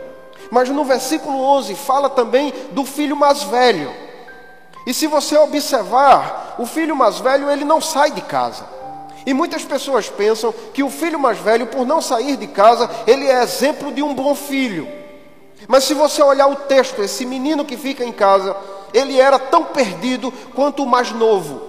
Mas 0.52 0.70
no 0.70 0.86
versículo 0.86 1.40
11 1.40 1.74
fala 1.74 2.08
também 2.08 2.54
do 2.72 2.86
filho 2.86 3.16
mais 3.16 3.42
velho 3.44 4.05
e 4.86 4.94
se 4.94 5.08
você 5.08 5.38
observar, 5.38 6.56
o 6.60 6.66
filho 6.66 6.96
mais 6.96 7.20
velho, 7.20 7.50
ele 7.50 7.66
não 7.66 7.82
sai 7.82 8.12
de 8.12 8.22
casa. 8.22 8.66
E 9.26 9.34
muitas 9.34 9.64
pessoas 9.64 10.08
pensam 10.08 10.54
que 10.74 10.84
o 10.84 10.90
filho 10.90 11.20
mais 11.20 11.40
velho, 11.40 11.68
por 11.68 11.86
não 11.86 12.02
sair 12.02 12.38
de 12.38 12.46
casa, 12.46 12.90
ele 13.08 13.26
é 13.26 13.42
exemplo 13.42 13.92
de 13.92 14.04
um 14.04 14.14
bom 14.14 14.36
filho. 14.36 14.88
Mas 15.68 15.86
se 15.86 15.96
você 15.96 16.22
olhar 16.22 16.48
o 16.48 16.56
texto, 16.56 17.02
esse 17.02 17.26
menino 17.26 17.66
que 17.66 17.76
fica 17.76 18.04
em 18.06 18.12
casa, 18.12 18.56
ele 18.94 19.20
era 19.20 19.40
tão 19.40 19.64
perdido 19.66 20.32
quanto 20.54 20.84
o 20.84 20.88
mais 20.88 21.12
novo. 21.12 21.62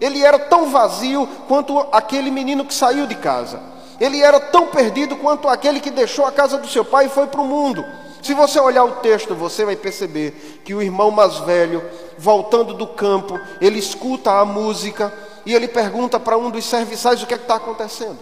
Ele 0.00 0.24
era 0.24 0.38
tão 0.38 0.70
vazio 0.70 1.28
quanto 1.46 1.78
aquele 1.92 2.30
menino 2.30 2.64
que 2.64 2.74
saiu 2.74 3.06
de 3.06 3.14
casa. 3.14 3.60
Ele 4.00 4.20
era 4.20 4.40
tão 4.40 4.66
perdido 4.66 5.16
quanto 5.16 5.48
aquele 5.48 5.80
que 5.80 5.90
deixou 5.90 6.24
a 6.24 6.32
casa 6.32 6.56
do 6.56 6.66
seu 6.66 6.84
pai 6.84 7.06
e 7.06 7.10
foi 7.10 7.26
para 7.26 7.40
o 7.42 7.46
mundo. 7.46 7.84
Se 8.22 8.34
você 8.34 8.58
olhar 8.58 8.84
o 8.84 8.96
texto, 8.96 9.34
você 9.34 9.64
vai 9.64 9.76
perceber 9.76 10.60
que 10.64 10.74
o 10.74 10.80
irmão 10.80 11.10
mais 11.10 11.38
velho, 11.38 11.82
voltando 12.22 12.72
do 12.72 12.86
campo, 12.86 13.38
ele 13.60 13.80
escuta 13.80 14.30
a 14.30 14.44
música 14.44 15.12
e 15.44 15.52
ele 15.52 15.66
pergunta 15.66 16.20
para 16.20 16.38
um 16.38 16.50
dos 16.50 16.64
serviçais 16.64 17.20
o 17.20 17.26
que 17.26 17.34
é 17.34 17.36
está 17.36 17.56
acontecendo. 17.56 18.18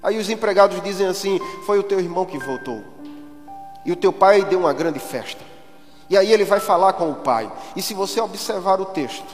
Aí 0.00 0.16
os 0.16 0.30
empregados 0.30 0.80
dizem 0.80 1.08
assim: 1.08 1.40
Foi 1.66 1.76
o 1.78 1.82
teu 1.82 1.98
irmão 1.98 2.24
que 2.24 2.38
voltou. 2.38 2.84
E 3.84 3.90
o 3.90 3.96
teu 3.96 4.12
pai 4.12 4.44
deu 4.44 4.60
uma 4.60 4.72
grande 4.72 5.00
festa. 5.00 5.42
E 6.08 6.16
aí 6.16 6.32
ele 6.32 6.44
vai 6.44 6.60
falar 6.60 6.92
com 6.92 7.10
o 7.10 7.16
pai. 7.16 7.50
E 7.74 7.82
se 7.82 7.94
você 7.94 8.20
observar 8.20 8.80
o 8.80 8.84
texto, 8.86 9.26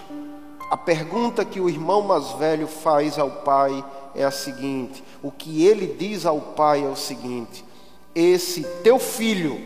a 0.70 0.77
pergunta 0.77 1.44
que 1.44 1.61
o 1.61 1.68
irmão 1.68 2.01
mais 2.01 2.31
velho 2.33 2.66
faz 2.66 3.18
ao 3.18 3.31
pai 3.31 3.85
é 4.14 4.25
a 4.25 4.31
seguinte: 4.31 5.05
o 5.23 5.31
que 5.31 5.66
ele 5.66 5.87
diz 5.87 6.25
ao 6.25 6.40
pai 6.40 6.83
é 6.83 6.88
o 6.88 6.96
seguinte: 6.96 7.62
esse 8.14 8.62
teu 8.83 8.99
filho 8.99 9.61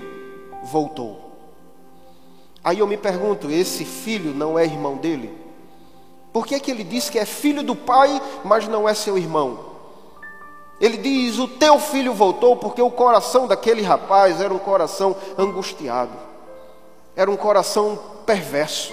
voltou. 0.65 1.24
Aí 2.65 2.79
eu 2.79 2.87
me 2.87 2.97
pergunto: 2.97 3.51
esse 3.51 3.85
filho 3.85 4.33
não 4.33 4.59
é 4.59 4.65
irmão 4.65 4.97
dele? 4.97 5.45
Por 6.33 6.47
que, 6.47 6.59
que 6.59 6.71
ele 6.71 6.83
diz 6.83 7.11
que 7.11 7.19
é 7.19 7.27
filho 7.27 7.63
do 7.63 7.77
pai, 7.77 8.21
mas 8.43 8.67
não 8.67 8.89
é 8.89 8.95
seu 8.95 9.19
irmão? 9.19 9.61
Ele 10.81 10.97
diz: 10.97 11.39
O 11.39 11.47
teu 11.47 11.79
filho 11.79 12.15
voltou, 12.15 12.57
porque 12.57 12.81
o 12.81 12.91
coração 12.91 13.47
daquele 13.47 13.83
rapaz 13.83 14.41
era 14.41 14.53
um 14.53 14.59
coração 14.59 15.15
angustiado, 15.39 16.17
era 17.15 17.31
um 17.31 17.37
coração 17.37 17.99
perverso, 18.25 18.93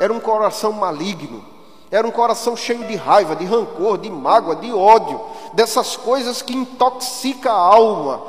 era 0.00 0.12
um 0.12 0.18
coração 0.18 0.72
maligno, 0.72 1.44
era 1.90 2.06
um 2.06 2.10
coração 2.10 2.56
cheio 2.56 2.84
de 2.84 2.96
raiva, 2.96 3.36
de 3.36 3.44
rancor, 3.44 3.98
de 3.98 4.10
mágoa, 4.10 4.56
de 4.56 4.72
ódio, 4.72 5.20
dessas 5.52 5.96
coisas 5.96 6.40
que 6.40 6.56
intoxica 6.56 7.52
a 7.52 7.56
alma, 7.56 8.22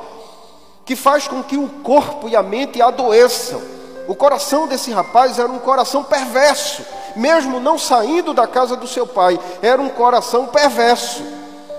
que 0.86 0.96
faz 0.96 1.28
com 1.28 1.42
que 1.42 1.58
o 1.58 1.70
corpo 1.82 2.28
e 2.28 2.36
a 2.36 2.44
mente 2.44 2.82
adoeçam. 2.82 3.73
O 4.08 4.16
coração 4.16 4.68
desse 4.68 4.92
rapaz 4.92 5.40
era 5.40 5.52
um 5.52 5.60
coração 5.60 6.04
perverso, 6.04 6.86
mesmo 7.16 7.60
não 7.60 7.78
saindo 7.78 8.34
da 8.34 8.48
casa 8.48 8.76
do 8.76 8.88
seu 8.88 9.08
pai, 9.08 9.40
era 9.62 9.82
um 9.82 9.90
coração 9.90 10.48
perverso 10.48 11.24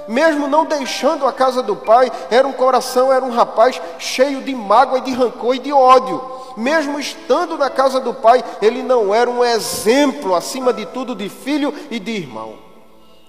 mesmo 0.09 0.47
não 0.49 0.65
deixando 0.65 1.27
a 1.27 1.33
casa 1.33 1.63
do 1.63 1.77
pai, 1.77 2.11
era 2.31 2.47
um 2.47 2.53
coração, 2.53 3.13
era 3.13 3.25
um 3.25 3.31
rapaz 3.31 3.81
cheio 3.99 4.43
de 4.43 4.55
mágoa 4.55 4.99
e 4.99 5.03
de 5.03 5.13
rancor 5.13 5.55
e 5.55 5.59
de 5.59 5.73
ódio. 5.73 6.23
Mesmo 6.57 7.01
estando 7.01 7.57
na 7.57 7.71
casa 7.71 8.01
do 8.01 8.15
pai, 8.15 8.45
ele 8.61 8.83
não 8.83 9.15
era 9.15 9.29
um 9.29 9.45
exemplo, 9.45 10.35
acima 10.35 10.73
de 10.73 10.87
tudo, 10.87 11.15
de 11.15 11.29
filho 11.29 11.75
e 11.91 11.99
de 11.99 12.13
irmão, 12.13 12.59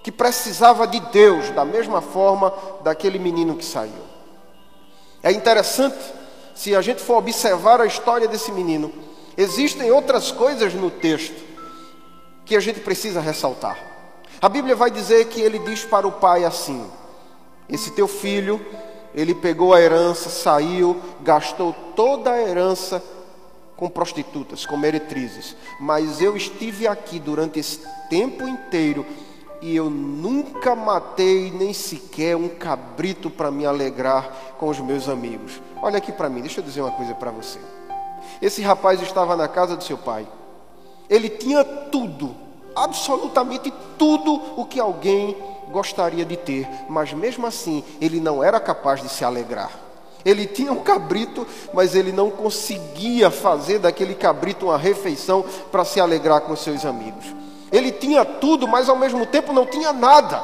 que 0.03 0.11
precisava 0.11 0.85
de 0.85 0.99
Deus, 0.99 1.49
da 1.51 1.65
mesma 1.65 2.01
forma 2.01 2.53
daquele 2.83 3.17
menino 3.17 3.55
que 3.55 3.65
saiu. 3.65 4.05
É 5.23 5.31
interessante, 5.31 5.97
se 6.55 6.73
a 6.73 6.81
gente 6.81 7.01
for 7.01 7.17
observar 7.17 7.81
a 7.81 7.85
história 7.85 8.27
desse 8.27 8.51
menino, 8.51 8.91
existem 9.37 9.91
outras 9.91 10.31
coisas 10.31 10.73
no 10.73 10.89
texto 10.89 11.43
que 12.45 12.55
a 12.55 12.59
gente 12.59 12.79
precisa 12.79 13.19
ressaltar. 13.19 13.77
A 14.41 14.47
Bíblia 14.47 14.75
vai 14.75 14.89
dizer 14.89 15.25
que 15.25 15.41
ele 15.41 15.59
diz 15.59 15.83
para 15.83 16.07
o 16.07 16.13
pai 16.13 16.45
assim: 16.45 16.89
Esse 17.69 17.91
teu 17.91 18.07
filho, 18.07 18.65
ele 19.13 19.35
pegou 19.35 19.73
a 19.73 19.81
herança, 19.81 20.29
saiu, 20.29 21.01
gastou 21.21 21.75
toda 21.95 22.31
a 22.31 22.41
herança 22.41 23.03
com 23.75 23.89
prostitutas, 23.89 24.65
com 24.65 24.77
meretrizes. 24.77 25.55
Mas 25.79 26.21
eu 26.21 26.37
estive 26.37 26.87
aqui 26.87 27.19
durante 27.19 27.59
esse 27.59 27.81
tempo 28.09 28.47
inteiro 28.47 29.05
e 29.65 29.75
eu 29.75 29.89
nunca 29.89 30.75
matei 30.75 31.49
nem 31.49 31.73
sequer 31.73 32.37
um 32.37 32.47
cabrito 32.47 33.31
para 33.31 33.49
me 33.49 33.65
alegrar 33.65 34.53
com 34.59 34.69
os 34.69 34.79
meus 34.79 35.09
amigos. 35.09 35.59
Olha 35.81 35.97
aqui 35.97 36.11
para 36.11 36.29
mim, 36.29 36.41
deixa 36.41 36.59
eu 36.59 36.63
dizer 36.63 36.81
uma 36.81 36.91
coisa 36.91 37.15
para 37.15 37.31
você. 37.31 37.57
Esse 38.39 38.61
rapaz 38.61 39.01
estava 39.01 39.35
na 39.35 39.47
casa 39.47 39.75
do 39.75 39.83
seu 39.83 39.97
pai. 39.97 40.27
Ele 41.09 41.29
tinha 41.29 41.63
tudo 41.63 42.35
absolutamente 42.75 43.73
tudo 43.97 44.39
o 44.55 44.65
que 44.65 44.79
alguém 44.79 45.35
gostaria 45.71 46.23
de 46.23 46.37
ter, 46.37 46.69
mas 46.87 47.11
mesmo 47.11 47.47
assim 47.47 47.83
ele 47.99 48.19
não 48.19 48.43
era 48.43 48.59
capaz 48.59 49.01
de 49.01 49.09
se 49.09 49.25
alegrar. 49.25 49.71
Ele 50.23 50.45
tinha 50.45 50.71
um 50.71 50.83
cabrito, 50.83 51.47
mas 51.73 51.95
ele 51.95 52.11
não 52.11 52.29
conseguia 52.29 53.31
fazer 53.31 53.79
daquele 53.79 54.13
cabrito 54.13 54.67
uma 54.67 54.77
refeição 54.77 55.43
para 55.71 55.83
se 55.83 55.99
alegrar 55.99 56.41
com 56.41 56.55
seus 56.55 56.85
amigos. 56.85 57.44
Ele 57.75 57.91
tinha 57.91 58.23
tudo, 58.23 58.65
mas 58.65 58.87
ao 58.87 58.95
mesmo 58.95 59.25
tempo 59.25 59.51
não 59.51 59.65
tinha 59.65 59.91
nada. 59.91 60.41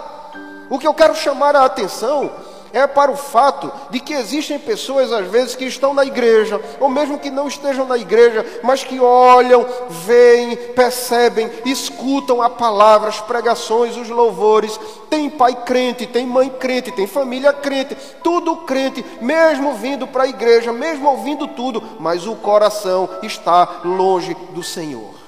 O 0.70 0.78
que 0.78 0.86
eu 0.86 0.94
quero 0.94 1.16
chamar 1.16 1.56
a 1.56 1.64
atenção 1.64 2.30
é 2.74 2.86
para 2.86 3.10
o 3.10 3.16
fato 3.16 3.72
de 3.90 4.02
que 4.02 4.14
existem 4.14 4.60
pessoas, 4.60 5.14
às 5.14 5.28
vezes, 5.28 5.56
que 5.56 5.64
estão 5.64 5.94
na 5.94 6.04
igreja, 6.04 6.60
ou 6.78 6.90
mesmo 6.90 7.18
que 7.18 7.30
não 7.30 7.48
estejam 7.48 7.88
na 7.88 7.98
igreja, 7.98 8.46
mas 8.62 8.84
que 8.84 9.00
olham, 9.00 9.66
veem, 9.90 10.58
percebem, 10.76 11.50
escutam 11.66 12.42
a 12.42 12.50
palavra, 12.50 13.08
as 13.08 13.22
pregações, 13.22 13.96
os 13.96 14.10
louvores. 14.10 14.78
Tem 15.10 15.30
pai 15.30 15.56
crente, 15.56 16.06
tem 16.06 16.26
mãe 16.26 16.50
crente, 16.50 16.92
tem 16.92 17.08
família 17.08 17.54
crente, 17.54 17.96
tudo 18.22 18.58
crente, 18.58 19.06
mesmo 19.22 19.74
vindo 19.76 20.06
para 20.06 20.24
a 20.24 20.28
igreja, 20.28 20.74
mesmo 20.74 21.08
ouvindo 21.08 21.48
tudo, 21.48 21.82
mas 21.98 22.28
o 22.28 22.36
coração 22.36 23.08
está 23.24 23.80
longe 23.86 24.36
do 24.52 24.62
Senhor. 24.62 25.21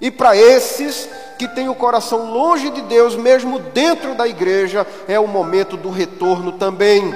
E 0.00 0.10
para 0.10 0.36
esses 0.36 1.08
que 1.38 1.48
têm 1.48 1.68
o 1.68 1.74
coração 1.74 2.32
longe 2.32 2.70
de 2.70 2.82
Deus, 2.82 3.14
mesmo 3.14 3.58
dentro 3.58 4.14
da 4.14 4.26
igreja, 4.26 4.86
é 5.06 5.18
o 5.18 5.26
momento 5.26 5.76
do 5.76 5.90
retorno 5.90 6.52
também. 6.52 7.14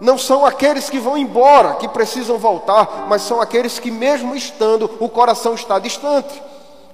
Não 0.00 0.16
são 0.16 0.46
aqueles 0.46 0.88
que 0.88 0.98
vão 0.98 1.18
embora, 1.18 1.74
que 1.74 1.88
precisam 1.88 2.38
voltar, 2.38 3.06
mas 3.08 3.22
são 3.22 3.40
aqueles 3.40 3.78
que, 3.78 3.90
mesmo 3.90 4.34
estando, 4.34 4.90
o 5.00 5.08
coração 5.08 5.54
está 5.54 5.78
distante. 5.78 6.42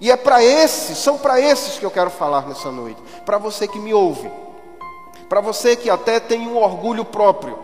E 0.01 0.11
é 0.11 0.17
para 0.17 0.43
esses, 0.43 0.99
são 0.99 1.19
para 1.19 1.41
esses 1.41 1.79
que 1.79 1.85
eu 1.87 1.91
quero 1.91 2.11
falar 2.11 2.47
nessa 2.49 2.71
noite. 2.71 3.01
Para 3.25 3.39
você 3.39 3.69
que 3.69 3.79
me 3.79 3.95
ouve, 3.95 4.31
para 5.29 5.41
você 5.41 5.77
que 5.77 5.91
até 5.91 6.19
tem 6.19 6.49
um 6.49 6.57
orgulho 6.57 7.05
próprio, 7.05 7.59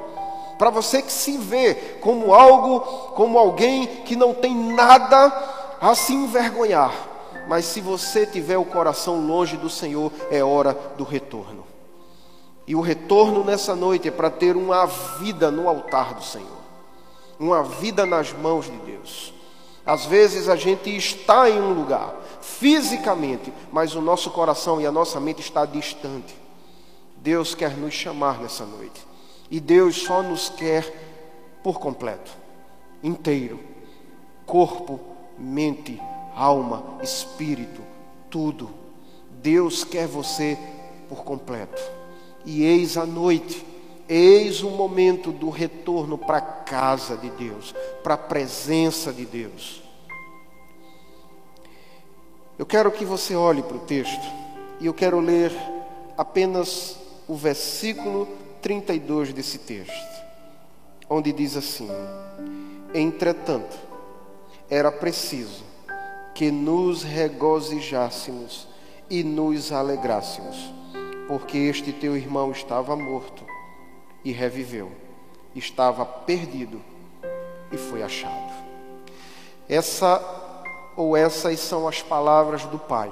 para 0.58 0.70
você 0.70 1.00
que 1.00 1.12
se 1.12 1.38
vê 1.38 1.74
como 2.00 2.34
algo, 2.34 2.80
como 3.14 3.38
alguém 3.38 3.86
que 4.04 4.14
não 4.14 4.34
tem 4.34 4.54
nada 4.54 5.30
a 5.80 5.94
se 5.94 6.12
envergonhar. 6.12 7.08
Mas 7.48 7.64
se 7.64 7.80
você 7.80 8.26
tiver 8.26 8.58
o 8.58 8.64
coração 8.64 9.26
longe 9.26 9.56
do 9.56 9.70
Senhor, 9.70 10.12
é 10.30 10.44
hora 10.44 10.74
do 10.96 11.04
retorno. 11.04 11.66
E 12.66 12.76
o 12.76 12.80
retorno 12.80 13.42
nessa 13.42 13.74
noite 13.74 14.06
é 14.06 14.10
para 14.10 14.30
ter 14.30 14.56
uma 14.56 14.86
vida 14.86 15.50
no 15.50 15.68
altar 15.68 16.14
do 16.14 16.22
Senhor, 16.22 16.60
uma 17.38 17.64
vida 17.64 18.06
nas 18.06 18.32
mãos 18.32 18.66
de 18.66 18.76
Deus. 18.78 19.34
Às 19.84 20.04
vezes 20.04 20.48
a 20.48 20.54
gente 20.54 20.94
está 20.94 21.50
em 21.50 21.60
um 21.60 21.72
lugar, 21.72 22.14
fisicamente, 22.40 23.52
mas 23.72 23.96
o 23.96 24.00
nosso 24.00 24.30
coração 24.30 24.80
e 24.80 24.86
a 24.86 24.92
nossa 24.92 25.18
mente 25.18 25.40
está 25.40 25.64
distante. 25.64 26.36
Deus 27.16 27.54
quer 27.54 27.76
nos 27.76 27.92
chamar 27.92 28.38
nessa 28.40 28.64
noite. 28.64 29.04
E 29.50 29.58
Deus 29.58 30.02
só 30.02 30.22
nos 30.22 30.48
quer 30.48 31.58
por 31.64 31.80
completo, 31.80 32.30
inteiro, 33.02 33.58
corpo, 34.46 35.00
mente, 35.40 36.00
alma, 36.34 36.98
espírito, 37.02 37.82
tudo. 38.28 38.70
Deus 39.42 39.84
quer 39.84 40.06
você 40.06 40.58
por 41.08 41.24
completo. 41.24 41.82
E 42.44 42.62
eis 42.64 42.96
a 42.96 43.06
noite, 43.06 43.64
eis 44.08 44.62
o 44.62 44.70
momento 44.70 45.32
do 45.32 45.50
retorno 45.50 46.18
para 46.18 46.38
a 46.38 46.40
casa 46.40 47.16
de 47.16 47.30
Deus, 47.30 47.74
para 48.02 48.14
a 48.14 48.18
presença 48.18 49.12
de 49.12 49.24
Deus. 49.24 49.82
Eu 52.58 52.66
quero 52.66 52.92
que 52.92 53.04
você 53.04 53.34
olhe 53.34 53.62
para 53.62 53.76
o 53.76 53.80
texto 53.80 54.26
e 54.80 54.86
eu 54.86 54.92
quero 54.92 55.18
ler 55.18 55.52
apenas 56.16 56.98
o 57.26 57.34
versículo 57.34 58.28
32 58.60 59.32
desse 59.32 59.58
texto, 59.58 60.22
onde 61.08 61.32
diz 61.32 61.56
assim: 61.56 61.88
Entretanto, 62.92 63.89
era 64.70 64.92
preciso 64.92 65.64
que 66.32 66.50
nos 66.50 67.02
regozijássemos 67.02 68.68
e 69.10 69.24
nos 69.24 69.72
alegrássemos, 69.72 70.72
porque 71.26 71.58
este 71.58 71.92
teu 71.92 72.16
irmão 72.16 72.52
estava 72.52 72.94
morto 72.94 73.44
e 74.24 74.30
reviveu, 74.30 74.92
estava 75.56 76.06
perdido 76.06 76.80
e 77.72 77.76
foi 77.76 78.02
achado. 78.02 78.52
Essa 79.68 80.22
ou 80.96 81.16
essas 81.16 81.58
são 81.58 81.88
as 81.88 82.00
palavras 82.00 82.64
do 82.64 82.78
pai, 82.78 83.10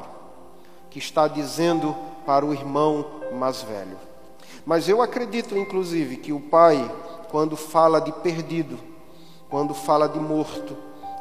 que 0.90 0.98
está 0.98 1.26
dizendo 1.26 1.94
para 2.24 2.46
o 2.46 2.52
irmão 2.52 3.04
mais 3.32 3.62
velho. 3.62 3.98
Mas 4.64 4.88
eu 4.88 5.02
acredito, 5.02 5.56
inclusive, 5.56 6.18
que 6.18 6.32
o 6.32 6.40
pai, 6.40 6.90
quando 7.30 7.56
fala 7.56 8.00
de 8.00 8.12
perdido, 8.12 8.78
quando 9.48 9.74
fala 9.74 10.08
de 10.08 10.18
morto, 10.18 10.76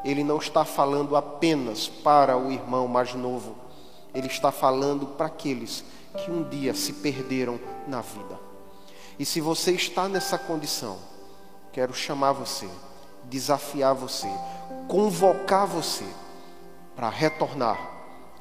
ele 0.07 0.23
não 0.23 0.37
está 0.37 0.63
falando 0.63 1.17
apenas 1.17 1.89
para 1.89 2.37
o 2.37 2.49
irmão 2.49 2.87
mais 2.87 3.13
novo, 3.13 3.55
ele 4.13 4.27
está 4.27 4.53
falando 4.53 5.05
para 5.05 5.25
aqueles 5.25 5.83
que 6.17 6.31
um 6.31 6.47
dia 6.47 6.73
se 6.73 6.93
perderam 6.93 7.59
na 7.85 7.99
vida. 7.99 8.39
E 9.19 9.25
se 9.25 9.41
você 9.41 9.73
está 9.73 10.07
nessa 10.07 10.37
condição, 10.37 10.97
quero 11.73 11.93
chamar 11.93 12.31
você, 12.31 12.69
desafiar 13.25 13.93
você, 13.93 14.29
convocar 14.87 15.67
você 15.67 16.05
para 16.95 17.09
retornar 17.09 17.77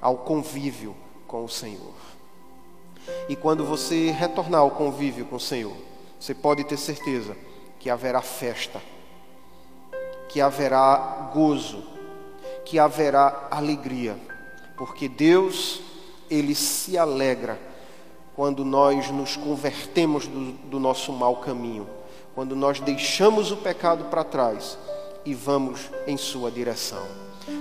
ao 0.00 0.18
convívio 0.18 0.94
com 1.26 1.44
o 1.44 1.48
Senhor. 1.48 1.94
E 3.28 3.34
quando 3.34 3.64
você 3.64 4.12
retornar 4.12 4.60
ao 4.60 4.70
convívio 4.70 5.26
com 5.26 5.34
o 5.34 5.40
Senhor, 5.40 5.76
você 6.20 6.32
pode 6.32 6.62
ter 6.62 6.76
certeza 6.76 7.36
que 7.80 7.90
haverá 7.90 8.22
festa 8.22 8.80
que 10.28 10.40
haverá 10.40 11.30
gozo, 11.32 11.82
que 12.64 12.78
haverá 12.78 13.48
alegria, 13.50 14.16
porque 14.76 15.08
Deus, 15.08 15.80
Ele 16.28 16.54
se 16.54 16.98
alegra 16.98 17.58
quando 18.34 18.64
nós 18.64 19.10
nos 19.10 19.36
convertemos 19.36 20.26
do, 20.26 20.52
do 20.52 20.80
nosso 20.80 21.12
mau 21.12 21.36
caminho, 21.36 21.88
quando 22.34 22.54
nós 22.54 22.80
deixamos 22.80 23.50
o 23.50 23.56
pecado 23.56 24.04
para 24.04 24.22
trás 24.22 24.76
e 25.24 25.34
vamos 25.34 25.90
em 26.06 26.16
sua 26.16 26.50
direção. 26.50 27.02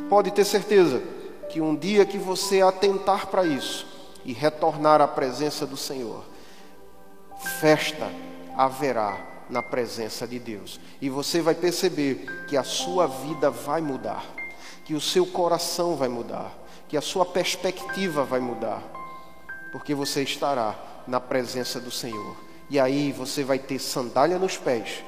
Pode 0.10 0.32
ter 0.32 0.44
certeza 0.44 1.02
que 1.50 1.62
um 1.62 1.76
dia 1.76 2.06
que 2.06 2.18
você 2.18 2.62
atentar 2.62 3.28
para 3.28 3.46
isso 3.46 3.88
e 4.26 4.34
retornar 4.34 5.00
à 5.00 5.08
presença 5.08 5.66
do 5.66 5.78
Senhor, 5.78 6.24
festa 7.60 8.12
haverá 8.58 9.35
na 9.50 9.62
presença 9.62 10.28
de 10.28 10.40
Deus. 10.40 10.80
E 11.02 11.10
você 11.10 11.42
vai 11.42 11.56
perceber 11.56 12.46
que 12.48 12.58
a 12.58 12.64
sua 12.64 13.08
vida 13.08 13.50
vai 13.50 13.82
mudar, 13.82 14.24
que 14.84 14.94
o 14.94 15.02
seu 15.02 15.26
coração 15.26 15.96
vai 15.96 16.10
mudar, 16.10 16.52
que 16.88 16.98
a 16.98 17.02
sua 17.02 17.26
perspectiva 17.26 18.24
vai 18.24 18.40
mudar, 18.40 18.82
porque 19.72 19.94
você 19.94 20.24
estará 20.24 20.76
na 21.08 21.20
presença 21.20 21.80
do 21.80 21.92
Senhor. 21.92 22.36
E 22.70 22.80
aí 22.80 23.12
você 23.12 23.44
vai 23.44 23.60
ter 23.60 23.80
sandália 23.80 24.40
nos 24.40 24.58
pés, 24.58 25.04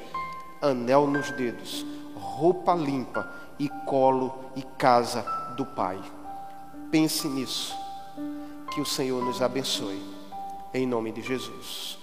anel 0.62 1.08
nos 1.08 1.32
dedos, 1.32 1.86
roupa 2.15 2.73
limpa 2.76 3.32
e 3.58 3.69
colo 3.86 4.52
e 4.56 4.62
casa 4.62 5.21
do 5.56 5.65
Pai. 5.65 6.00
Pense 6.91 7.28
nisso. 7.28 7.76
Que 8.73 8.82
o 8.82 8.86
Senhor 8.86 9.23
nos 9.23 9.41
abençoe. 9.41 10.02
Em 10.73 10.86
nome 10.86 11.12
de 11.12 11.21
Jesus. 11.21 11.97